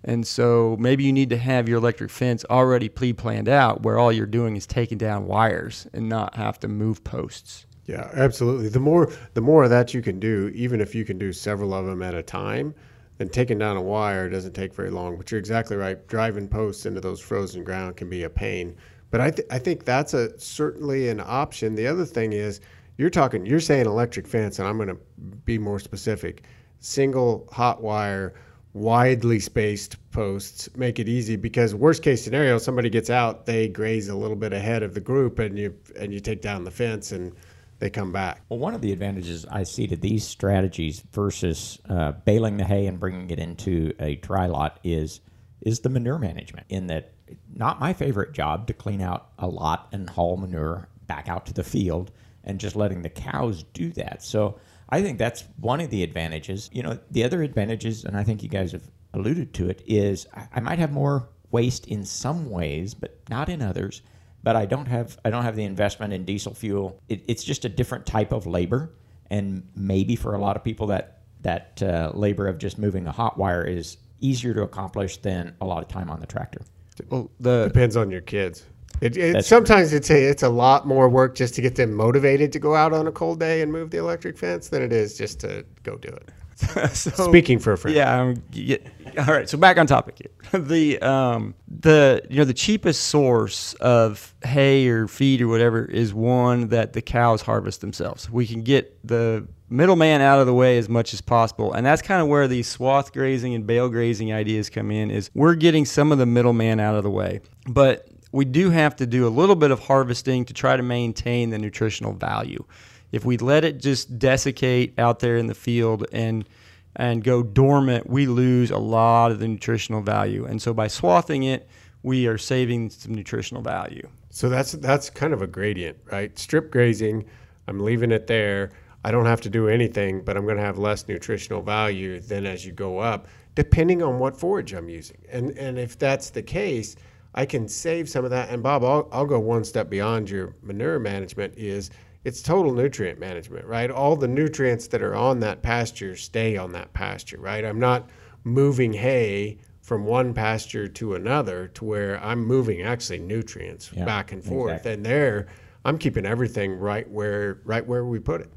And 0.07 0.25
so 0.25 0.77
maybe 0.79 1.03
you 1.03 1.11
need 1.11 1.29
to 1.31 1.37
have 1.37 1.67
your 1.67 1.79
electric 1.79 2.09
fence 2.09 2.45
already 2.49 2.87
pre 2.87 3.11
planned 3.11 3.49
out 3.49 3.83
where 3.83 3.99
all 3.99 4.11
you're 4.11 4.25
doing 4.25 4.55
is 4.55 4.65
taking 4.65 4.97
down 4.97 5.27
wires 5.27 5.85
and 5.93 6.07
not 6.07 6.35
have 6.35 6.57
to 6.61 6.69
move 6.69 7.03
posts. 7.03 7.65
Yeah, 7.87 8.09
absolutely. 8.13 8.69
The 8.69 8.79
more 8.79 9.11
the 9.33 9.41
more 9.41 9.65
of 9.65 9.69
that 9.69 9.93
you 9.93 10.01
can 10.01 10.17
do, 10.17 10.49
even 10.55 10.79
if 10.79 10.95
you 10.95 11.03
can 11.03 11.17
do 11.17 11.33
several 11.33 11.73
of 11.73 11.85
them 11.85 12.01
at 12.01 12.15
a 12.15 12.23
time, 12.23 12.73
then 13.17 13.27
taking 13.27 13.59
down 13.59 13.75
a 13.75 13.81
wire 13.81 14.29
doesn't 14.29 14.53
take 14.53 14.73
very 14.73 14.91
long. 14.91 15.17
But 15.17 15.29
you're 15.29 15.39
exactly 15.39 15.75
right. 15.75 16.07
Driving 16.07 16.47
posts 16.47 16.85
into 16.85 17.01
those 17.01 17.19
frozen 17.19 17.65
ground 17.65 17.97
can 17.97 18.09
be 18.09 18.23
a 18.23 18.29
pain. 18.29 18.77
But 19.11 19.21
I, 19.21 19.31
th- 19.31 19.47
I 19.51 19.59
think 19.59 19.83
that's 19.83 20.13
a 20.13 20.37
certainly 20.39 21.09
an 21.09 21.21
option. 21.23 21.75
The 21.75 21.87
other 21.87 22.05
thing 22.05 22.31
is 22.31 22.61
you're 22.97 23.09
talking 23.09 23.45
you're 23.45 23.59
saying 23.59 23.87
electric 23.87 24.25
fence, 24.25 24.57
and 24.59 24.67
I'm 24.69 24.77
going 24.77 24.87
to 24.87 24.99
be 25.43 25.57
more 25.57 25.79
specific. 25.79 26.43
Single 26.79 27.49
hot 27.51 27.81
wire, 27.81 28.35
widely 28.77 29.39
spaced 29.39 29.97
posts 30.11 30.69
make 30.75 30.99
it 30.99 31.09
easy 31.09 31.35
because 31.35 31.73
worst 31.73 32.03
case 32.03 32.23
scenario, 32.23 32.57
somebody 32.57 32.89
gets 32.89 33.09
out, 33.09 33.45
they 33.45 33.67
graze 33.67 34.09
a 34.09 34.15
little 34.15 34.35
bit 34.35 34.53
ahead 34.53 34.83
of 34.83 34.93
the 34.93 34.99
group, 34.99 35.39
and 35.39 35.57
you 35.57 35.75
and 35.99 36.13
you 36.13 36.19
take 36.19 36.41
down 36.41 36.63
the 36.63 36.71
fence 36.71 37.11
and 37.11 37.33
they 37.79 37.89
come 37.89 38.11
back. 38.11 38.41
Well, 38.49 38.59
one 38.59 38.73
of 38.73 38.81
the 38.81 38.91
advantages 38.91 39.45
I 39.45 39.63
see 39.63 39.87
to 39.87 39.95
these 39.95 40.25
strategies 40.25 41.03
versus 41.11 41.79
uh, 41.89 42.13
baling 42.25 42.57
the 42.57 42.65
hay 42.65 42.87
and 42.87 42.99
bringing 42.99 43.29
it 43.29 43.39
into 43.39 43.93
a 43.99 44.15
dry 44.15 44.47
lot 44.47 44.79
is 44.83 45.21
is 45.61 45.79
the 45.79 45.89
manure 45.89 46.19
management. 46.19 46.67
In 46.69 46.87
that, 46.87 47.13
not 47.53 47.79
my 47.79 47.93
favorite 47.93 48.33
job 48.33 48.67
to 48.67 48.73
clean 48.73 49.01
out 49.01 49.29
a 49.39 49.47
lot 49.47 49.89
and 49.91 50.09
haul 50.09 50.37
manure 50.37 50.87
back 51.07 51.27
out 51.27 51.45
to 51.47 51.53
the 51.53 51.63
field 51.63 52.11
and 52.43 52.59
just 52.59 52.75
letting 52.75 53.01
the 53.01 53.09
cows 53.09 53.63
do 53.73 53.91
that. 53.93 54.23
So 54.23 54.59
I 54.89 55.01
think 55.01 55.17
that's 55.17 55.43
one 55.59 55.81
of 55.81 55.89
the 55.89 56.03
advantages. 56.03 56.69
You 56.71 56.83
know, 56.83 56.99
the 57.11 57.23
other 57.23 57.43
advantages, 57.43 58.05
and 58.05 58.17
I 58.17 58.23
think 58.23 58.43
you 58.43 58.49
guys 58.49 58.71
have 58.71 58.89
alluded 59.13 59.53
to 59.55 59.69
it, 59.69 59.83
is 59.85 60.27
I 60.53 60.59
might 60.59 60.79
have 60.79 60.91
more 60.91 61.29
waste 61.51 61.87
in 61.87 62.05
some 62.05 62.49
ways, 62.49 62.93
but 62.93 63.19
not 63.29 63.49
in 63.49 63.61
others 63.61 64.01
but 64.47 64.55
I 64.55 64.65
don't 64.65 64.85
have 64.85 65.17
I 65.25 65.29
don't 65.29 65.43
have 65.43 65.57
the 65.57 65.65
investment 65.65 66.13
in 66.13 66.23
diesel 66.23 66.53
fuel. 66.53 67.01
It, 67.09 67.21
it's 67.27 67.43
just 67.43 67.65
a 67.65 67.69
different 67.69 68.05
type 68.05 68.31
of 68.31 68.47
labor, 68.47 68.93
and 69.29 69.67
maybe 69.75 70.15
for 70.15 70.35
a 70.35 70.39
lot 70.39 70.55
of 70.55 70.63
people 70.63 70.87
that 70.87 71.23
that 71.41 71.83
uh, 71.83 72.11
labor 72.13 72.47
of 72.47 72.57
just 72.57 72.77
moving 72.77 73.07
a 73.07 73.11
hot 73.11 73.37
wire 73.37 73.65
is 73.65 73.97
easier 74.21 74.53
to 74.53 74.61
accomplish 74.61 75.17
than 75.17 75.53
a 75.59 75.65
lot 75.65 75.83
of 75.83 75.89
time 75.89 76.09
on 76.09 76.21
the 76.21 76.25
tractor. 76.25 76.61
Well, 77.09 77.29
the 77.41 77.65
depends 77.67 77.97
on 77.97 78.09
your 78.09 78.21
kids. 78.21 78.63
It, 79.01 79.15
it 79.15 79.45
sometimes 79.45 79.93
it's 79.93 80.09
a 80.09 80.29
it's 80.29 80.43
a 80.43 80.49
lot 80.49 80.87
more 80.87 81.07
work 81.07 81.35
just 81.35 81.53
to 81.55 81.61
get 81.61 81.75
them 81.75 81.93
motivated 81.93 82.51
to 82.53 82.59
go 82.59 82.75
out 82.75 82.93
on 82.93 83.07
a 83.07 83.11
cold 83.11 83.39
day 83.39 83.61
and 83.61 83.71
move 83.71 83.91
the 83.91 83.97
electric 83.97 84.37
fence 84.37 84.69
than 84.69 84.81
it 84.81 84.91
is 84.91 85.17
just 85.17 85.39
to 85.41 85.65
go 85.83 85.97
do 85.97 86.09
it. 86.09 86.29
so, 86.93 87.11
Speaking 87.11 87.59
for 87.59 87.73
a 87.73 87.77
friend. 87.77 87.95
Yeah, 87.95 88.19
um, 88.19 88.43
yeah, 88.51 88.77
All 89.19 89.25
right. 89.25 89.47
So 89.47 89.59
back 89.59 89.77
on 89.77 89.85
topic 89.85 90.17
here. 90.17 90.59
the 90.59 90.99
um, 91.01 91.53
the 91.67 92.23
you 92.31 92.37
know 92.37 92.45
the 92.45 92.53
cheapest 92.53 93.03
source 93.03 93.75
of 93.75 94.33
hay 94.43 94.87
or 94.87 95.07
feed 95.07 95.41
or 95.41 95.47
whatever 95.47 95.85
is 95.85 96.15
one 96.15 96.69
that 96.69 96.93
the 96.93 97.01
cows 97.03 97.43
harvest 97.43 97.81
themselves. 97.81 98.27
We 98.31 98.47
can 98.47 98.63
get 98.63 98.97
the 99.07 99.47
middleman 99.69 100.21
out 100.21 100.39
of 100.39 100.47
the 100.47 100.53
way 100.53 100.79
as 100.79 100.89
much 100.89 101.13
as 101.13 101.21
possible, 101.21 101.73
and 101.73 101.85
that's 101.85 102.01
kind 102.01 102.23
of 102.23 102.27
where 102.27 102.47
these 102.47 102.67
swath 102.67 103.13
grazing 103.13 103.53
and 103.53 103.67
bale 103.67 103.89
grazing 103.89 104.33
ideas 104.33 104.71
come 104.71 104.89
in. 104.89 105.11
Is 105.11 105.29
we're 105.35 105.55
getting 105.55 105.85
some 105.85 106.11
of 106.11 106.17
the 106.17 106.25
middleman 106.25 106.79
out 106.79 106.95
of 106.95 107.03
the 107.03 107.11
way, 107.11 107.41
but 107.67 108.07
we 108.31 108.45
do 108.45 108.69
have 108.69 108.95
to 108.97 109.05
do 109.05 109.27
a 109.27 109.29
little 109.29 109.55
bit 109.55 109.71
of 109.71 109.79
harvesting 109.79 110.45
to 110.45 110.53
try 110.53 110.75
to 110.77 110.83
maintain 110.83 111.49
the 111.49 111.57
nutritional 111.57 112.13
value 112.13 112.63
if 113.11 113.25
we 113.25 113.37
let 113.37 113.63
it 113.63 113.79
just 113.79 114.19
desiccate 114.19 114.97
out 114.99 115.19
there 115.19 115.37
in 115.37 115.47
the 115.47 115.55
field 115.55 116.05
and 116.11 116.47
and 116.95 117.23
go 117.23 117.43
dormant, 117.43 118.09
we 118.09 118.25
lose 118.25 118.71
a 118.71 118.77
lot 118.77 119.31
of 119.31 119.39
the 119.39 119.47
nutritional 119.47 120.01
value. 120.01 120.45
And 120.45 120.59
so 120.59 120.73
by 120.73 120.87
swathing 120.87 121.43
it, 121.43 121.69
we 122.01 122.25
are 122.25 122.39
saving 122.39 122.89
some 122.89 123.13
nutritional 123.13 123.61
value. 123.61 124.07
So 124.31 124.49
that's 124.49 124.71
that's 124.73 125.09
kind 125.09 125.33
of 125.33 125.41
a 125.41 125.47
gradient, 125.47 125.97
right? 126.11 126.37
Strip 126.37 126.71
grazing, 126.71 127.25
I'm 127.67 127.79
leaving 127.79 128.11
it 128.11 128.27
there. 128.27 128.71
I 129.03 129.11
don't 129.11 129.25
have 129.25 129.41
to 129.41 129.49
do 129.49 129.69
anything, 129.69 130.21
but 130.21 130.35
I'm 130.35 130.43
going 130.43 130.57
to 130.57 130.63
have 130.63 130.77
less 130.77 131.07
nutritional 131.07 131.61
value 131.61 132.19
than 132.19 132.45
as 132.45 132.65
you 132.65 132.71
go 132.71 132.97
up, 132.97 133.27
depending 133.55 134.01
on 134.01 134.19
what 134.19 134.37
forage 134.37 134.73
I'm 134.73 134.89
using. 134.89 135.17
And 135.31 135.51
and 135.51 135.77
if 135.77 135.97
that's 135.97 136.31
the 136.31 136.43
case, 136.43 136.95
I 137.37 137.45
can 137.45 137.67
save 137.67 138.09
some 138.09 138.25
of 138.25 138.31
that. 138.31 138.49
And 138.49 138.63
Bob, 138.63 138.83
I'll, 138.83 139.07
I'll 139.11 139.25
go 139.27 139.39
one 139.39 139.63
step 139.63 139.91
beyond 139.91 140.27
your 140.27 140.55
manure 140.63 140.97
management. 140.97 141.53
Is 141.55 141.91
it's 142.23 142.41
total 142.41 142.73
nutrient 142.73 143.19
management, 143.19 143.65
right? 143.65 143.91
All 143.91 144.15
the 144.15 144.27
nutrients 144.27 144.87
that 144.87 145.03
are 145.03 145.15
on 145.15 145.39
that 145.41 145.61
pasture 145.61 146.15
stay 146.15 146.57
on 146.57 146.71
that 146.71 146.91
pasture, 146.93 147.39
right? 147.39 147.63
I'm 147.63 147.79
not 147.79 148.09
moving 148.43 148.91
hay 148.91 149.59
from 149.81 150.03
one 150.03 150.33
pasture 150.33 150.87
to 150.87 151.13
another 151.13 151.67
to 151.69 151.85
where 151.85 152.21
I'm 152.23 152.43
moving 152.43 152.81
actually 152.81 153.19
nutrients 153.19 153.91
yeah, 153.93 154.03
back 154.03 154.31
and 154.31 154.43
forth. 154.43 154.71
Exactly. 154.71 154.93
And 154.93 155.05
there 155.05 155.47
I'm 155.85 155.99
keeping 155.99 156.25
everything 156.25 156.73
right 156.79 157.07
where 157.09 157.61
right 157.65 157.85
where 157.85 158.03
we 158.03 158.17
put 158.19 158.41
it. 158.41 158.51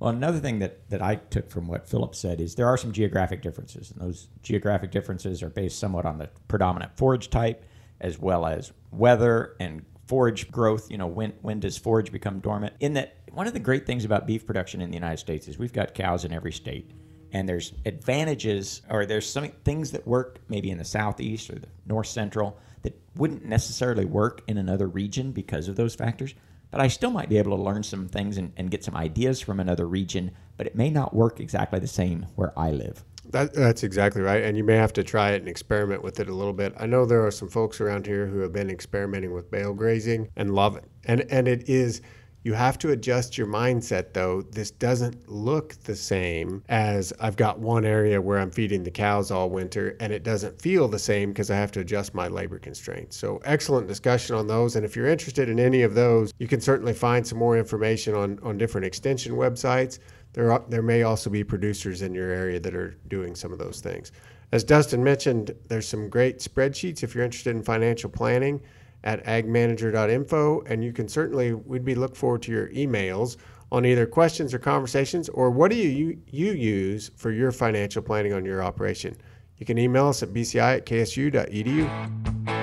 Well, 0.00 0.10
another 0.10 0.40
thing 0.40 0.58
that, 0.58 0.90
that 0.90 1.00
I 1.00 1.14
took 1.14 1.48
from 1.48 1.68
what 1.68 1.88
Philip 1.88 2.16
said 2.16 2.40
is 2.40 2.56
there 2.56 2.66
are 2.66 2.76
some 2.76 2.92
geographic 2.92 3.42
differences, 3.42 3.92
and 3.92 4.00
those 4.00 4.28
geographic 4.42 4.90
differences 4.90 5.40
are 5.40 5.48
based 5.48 5.78
somewhat 5.78 6.04
on 6.04 6.18
the 6.18 6.28
predominant 6.48 6.96
forage 6.96 7.30
type, 7.30 7.64
as 8.04 8.18
well 8.18 8.46
as 8.46 8.70
weather 8.92 9.56
and 9.58 9.84
forage 10.06 10.50
growth. 10.52 10.90
You 10.90 10.98
know, 10.98 11.06
when 11.06 11.32
when 11.40 11.58
does 11.58 11.76
forage 11.78 12.12
become 12.12 12.38
dormant? 12.38 12.74
In 12.78 12.92
that, 12.92 13.16
one 13.32 13.48
of 13.48 13.54
the 13.54 13.58
great 13.58 13.86
things 13.86 14.04
about 14.04 14.26
beef 14.26 14.46
production 14.46 14.80
in 14.80 14.90
the 14.90 14.94
United 14.94 15.16
States 15.16 15.48
is 15.48 15.58
we've 15.58 15.72
got 15.72 15.94
cows 15.94 16.24
in 16.24 16.32
every 16.32 16.52
state, 16.52 16.90
and 17.32 17.48
there's 17.48 17.72
advantages 17.86 18.82
or 18.90 19.06
there's 19.06 19.28
some 19.28 19.48
things 19.64 19.90
that 19.92 20.06
work 20.06 20.38
maybe 20.48 20.70
in 20.70 20.78
the 20.78 20.84
southeast 20.84 21.50
or 21.50 21.58
the 21.58 21.68
north 21.86 22.06
central 22.06 22.58
that 22.82 22.94
wouldn't 23.16 23.46
necessarily 23.46 24.04
work 24.04 24.42
in 24.46 24.58
another 24.58 24.86
region 24.86 25.32
because 25.32 25.66
of 25.66 25.76
those 25.76 25.94
factors. 25.94 26.34
But 26.70 26.82
I 26.82 26.88
still 26.88 27.10
might 27.10 27.28
be 27.28 27.38
able 27.38 27.56
to 27.56 27.62
learn 27.62 27.84
some 27.84 28.08
things 28.08 28.36
and, 28.36 28.52
and 28.56 28.70
get 28.70 28.84
some 28.84 28.96
ideas 28.96 29.40
from 29.40 29.60
another 29.60 29.86
region, 29.86 30.32
but 30.58 30.66
it 30.66 30.76
may 30.76 30.90
not 30.90 31.14
work 31.14 31.40
exactly 31.40 31.78
the 31.78 31.86
same 31.86 32.26
where 32.34 32.52
I 32.58 32.72
live. 32.72 33.04
That, 33.30 33.54
that's 33.54 33.82
exactly 33.82 34.22
right. 34.22 34.42
And 34.42 34.56
you 34.56 34.64
may 34.64 34.76
have 34.76 34.92
to 34.94 35.02
try 35.02 35.32
it 35.32 35.40
and 35.40 35.48
experiment 35.48 36.02
with 36.02 36.20
it 36.20 36.28
a 36.28 36.34
little 36.34 36.52
bit. 36.52 36.74
I 36.78 36.86
know 36.86 37.04
there 37.04 37.26
are 37.26 37.30
some 37.30 37.48
folks 37.48 37.80
around 37.80 38.06
here 38.06 38.26
who 38.26 38.40
have 38.40 38.52
been 38.52 38.70
experimenting 38.70 39.32
with 39.32 39.50
bale 39.50 39.74
grazing 39.74 40.28
and 40.36 40.54
love 40.54 40.76
it. 40.76 40.84
And, 41.04 41.22
and 41.30 41.48
it 41.48 41.68
is, 41.68 42.00
you 42.44 42.52
have 42.52 42.78
to 42.80 42.90
adjust 42.90 43.38
your 43.38 43.46
mindset 43.46 44.12
though. 44.12 44.42
This 44.42 44.70
doesn't 44.70 45.30
look 45.30 45.74
the 45.84 45.96
same 45.96 46.62
as 46.68 47.12
I've 47.18 47.36
got 47.36 47.58
one 47.58 47.86
area 47.86 48.20
where 48.20 48.38
I'm 48.38 48.50
feeding 48.50 48.84
the 48.84 48.90
cows 48.90 49.30
all 49.30 49.48
winter, 49.48 49.96
and 49.98 50.12
it 50.12 50.22
doesn't 50.22 50.60
feel 50.60 50.86
the 50.86 50.98
same 50.98 51.30
because 51.30 51.50
I 51.50 51.56
have 51.56 51.72
to 51.72 51.80
adjust 51.80 52.14
my 52.14 52.28
labor 52.28 52.58
constraints. 52.58 53.16
So, 53.16 53.40
excellent 53.46 53.88
discussion 53.88 54.36
on 54.36 54.46
those. 54.46 54.76
And 54.76 54.84
if 54.84 54.94
you're 54.94 55.08
interested 55.08 55.48
in 55.48 55.58
any 55.58 55.82
of 55.82 55.94
those, 55.94 56.34
you 56.38 56.46
can 56.46 56.60
certainly 56.60 56.92
find 56.92 57.26
some 57.26 57.38
more 57.38 57.56
information 57.56 58.14
on, 58.14 58.38
on 58.42 58.58
different 58.58 58.86
extension 58.86 59.32
websites 59.32 59.98
there, 60.34 60.60
there 60.68 60.82
may 60.82 61.02
also 61.02 61.30
be 61.30 61.42
producers 61.42 62.02
in 62.02 62.12
your 62.14 62.30
area 62.30 62.60
that 62.60 62.74
are 62.74 62.96
doing 63.08 63.34
some 63.34 63.52
of 63.52 63.58
those 63.58 63.80
things. 63.80 64.12
As 64.52 64.62
Dustin 64.62 65.02
mentioned, 65.02 65.54
there's 65.68 65.88
some 65.88 66.08
great 66.08 66.38
spreadsheets 66.38 67.02
if 67.02 67.14
you're 67.14 67.24
interested 67.24 67.56
in 67.56 67.62
financial 67.62 68.10
planning 68.10 68.60
at 69.04 69.24
agmanager.info, 69.24 70.62
and 70.66 70.84
you 70.84 70.92
can 70.92 71.08
certainly 71.08 71.54
we'd 71.54 71.84
be 71.84 71.94
look 71.94 72.14
forward 72.16 72.42
to 72.42 72.52
your 72.52 72.68
emails 72.68 73.36
on 73.72 73.84
either 73.84 74.06
questions 74.06 74.54
or 74.54 74.58
conversations, 74.58 75.28
or 75.30 75.50
what 75.50 75.70
do 75.70 75.76
you 75.76 76.18
you 76.30 76.52
use 76.52 77.10
for 77.16 77.32
your 77.32 77.50
financial 77.50 78.02
planning 78.02 78.32
on 78.32 78.44
your 78.44 78.62
operation. 78.62 79.16
You 79.58 79.66
can 79.66 79.78
email 79.78 80.08
us 80.08 80.22
at 80.22 80.30
bci 80.30 80.60
at 80.60 80.86
ksu.edu. 80.86 82.53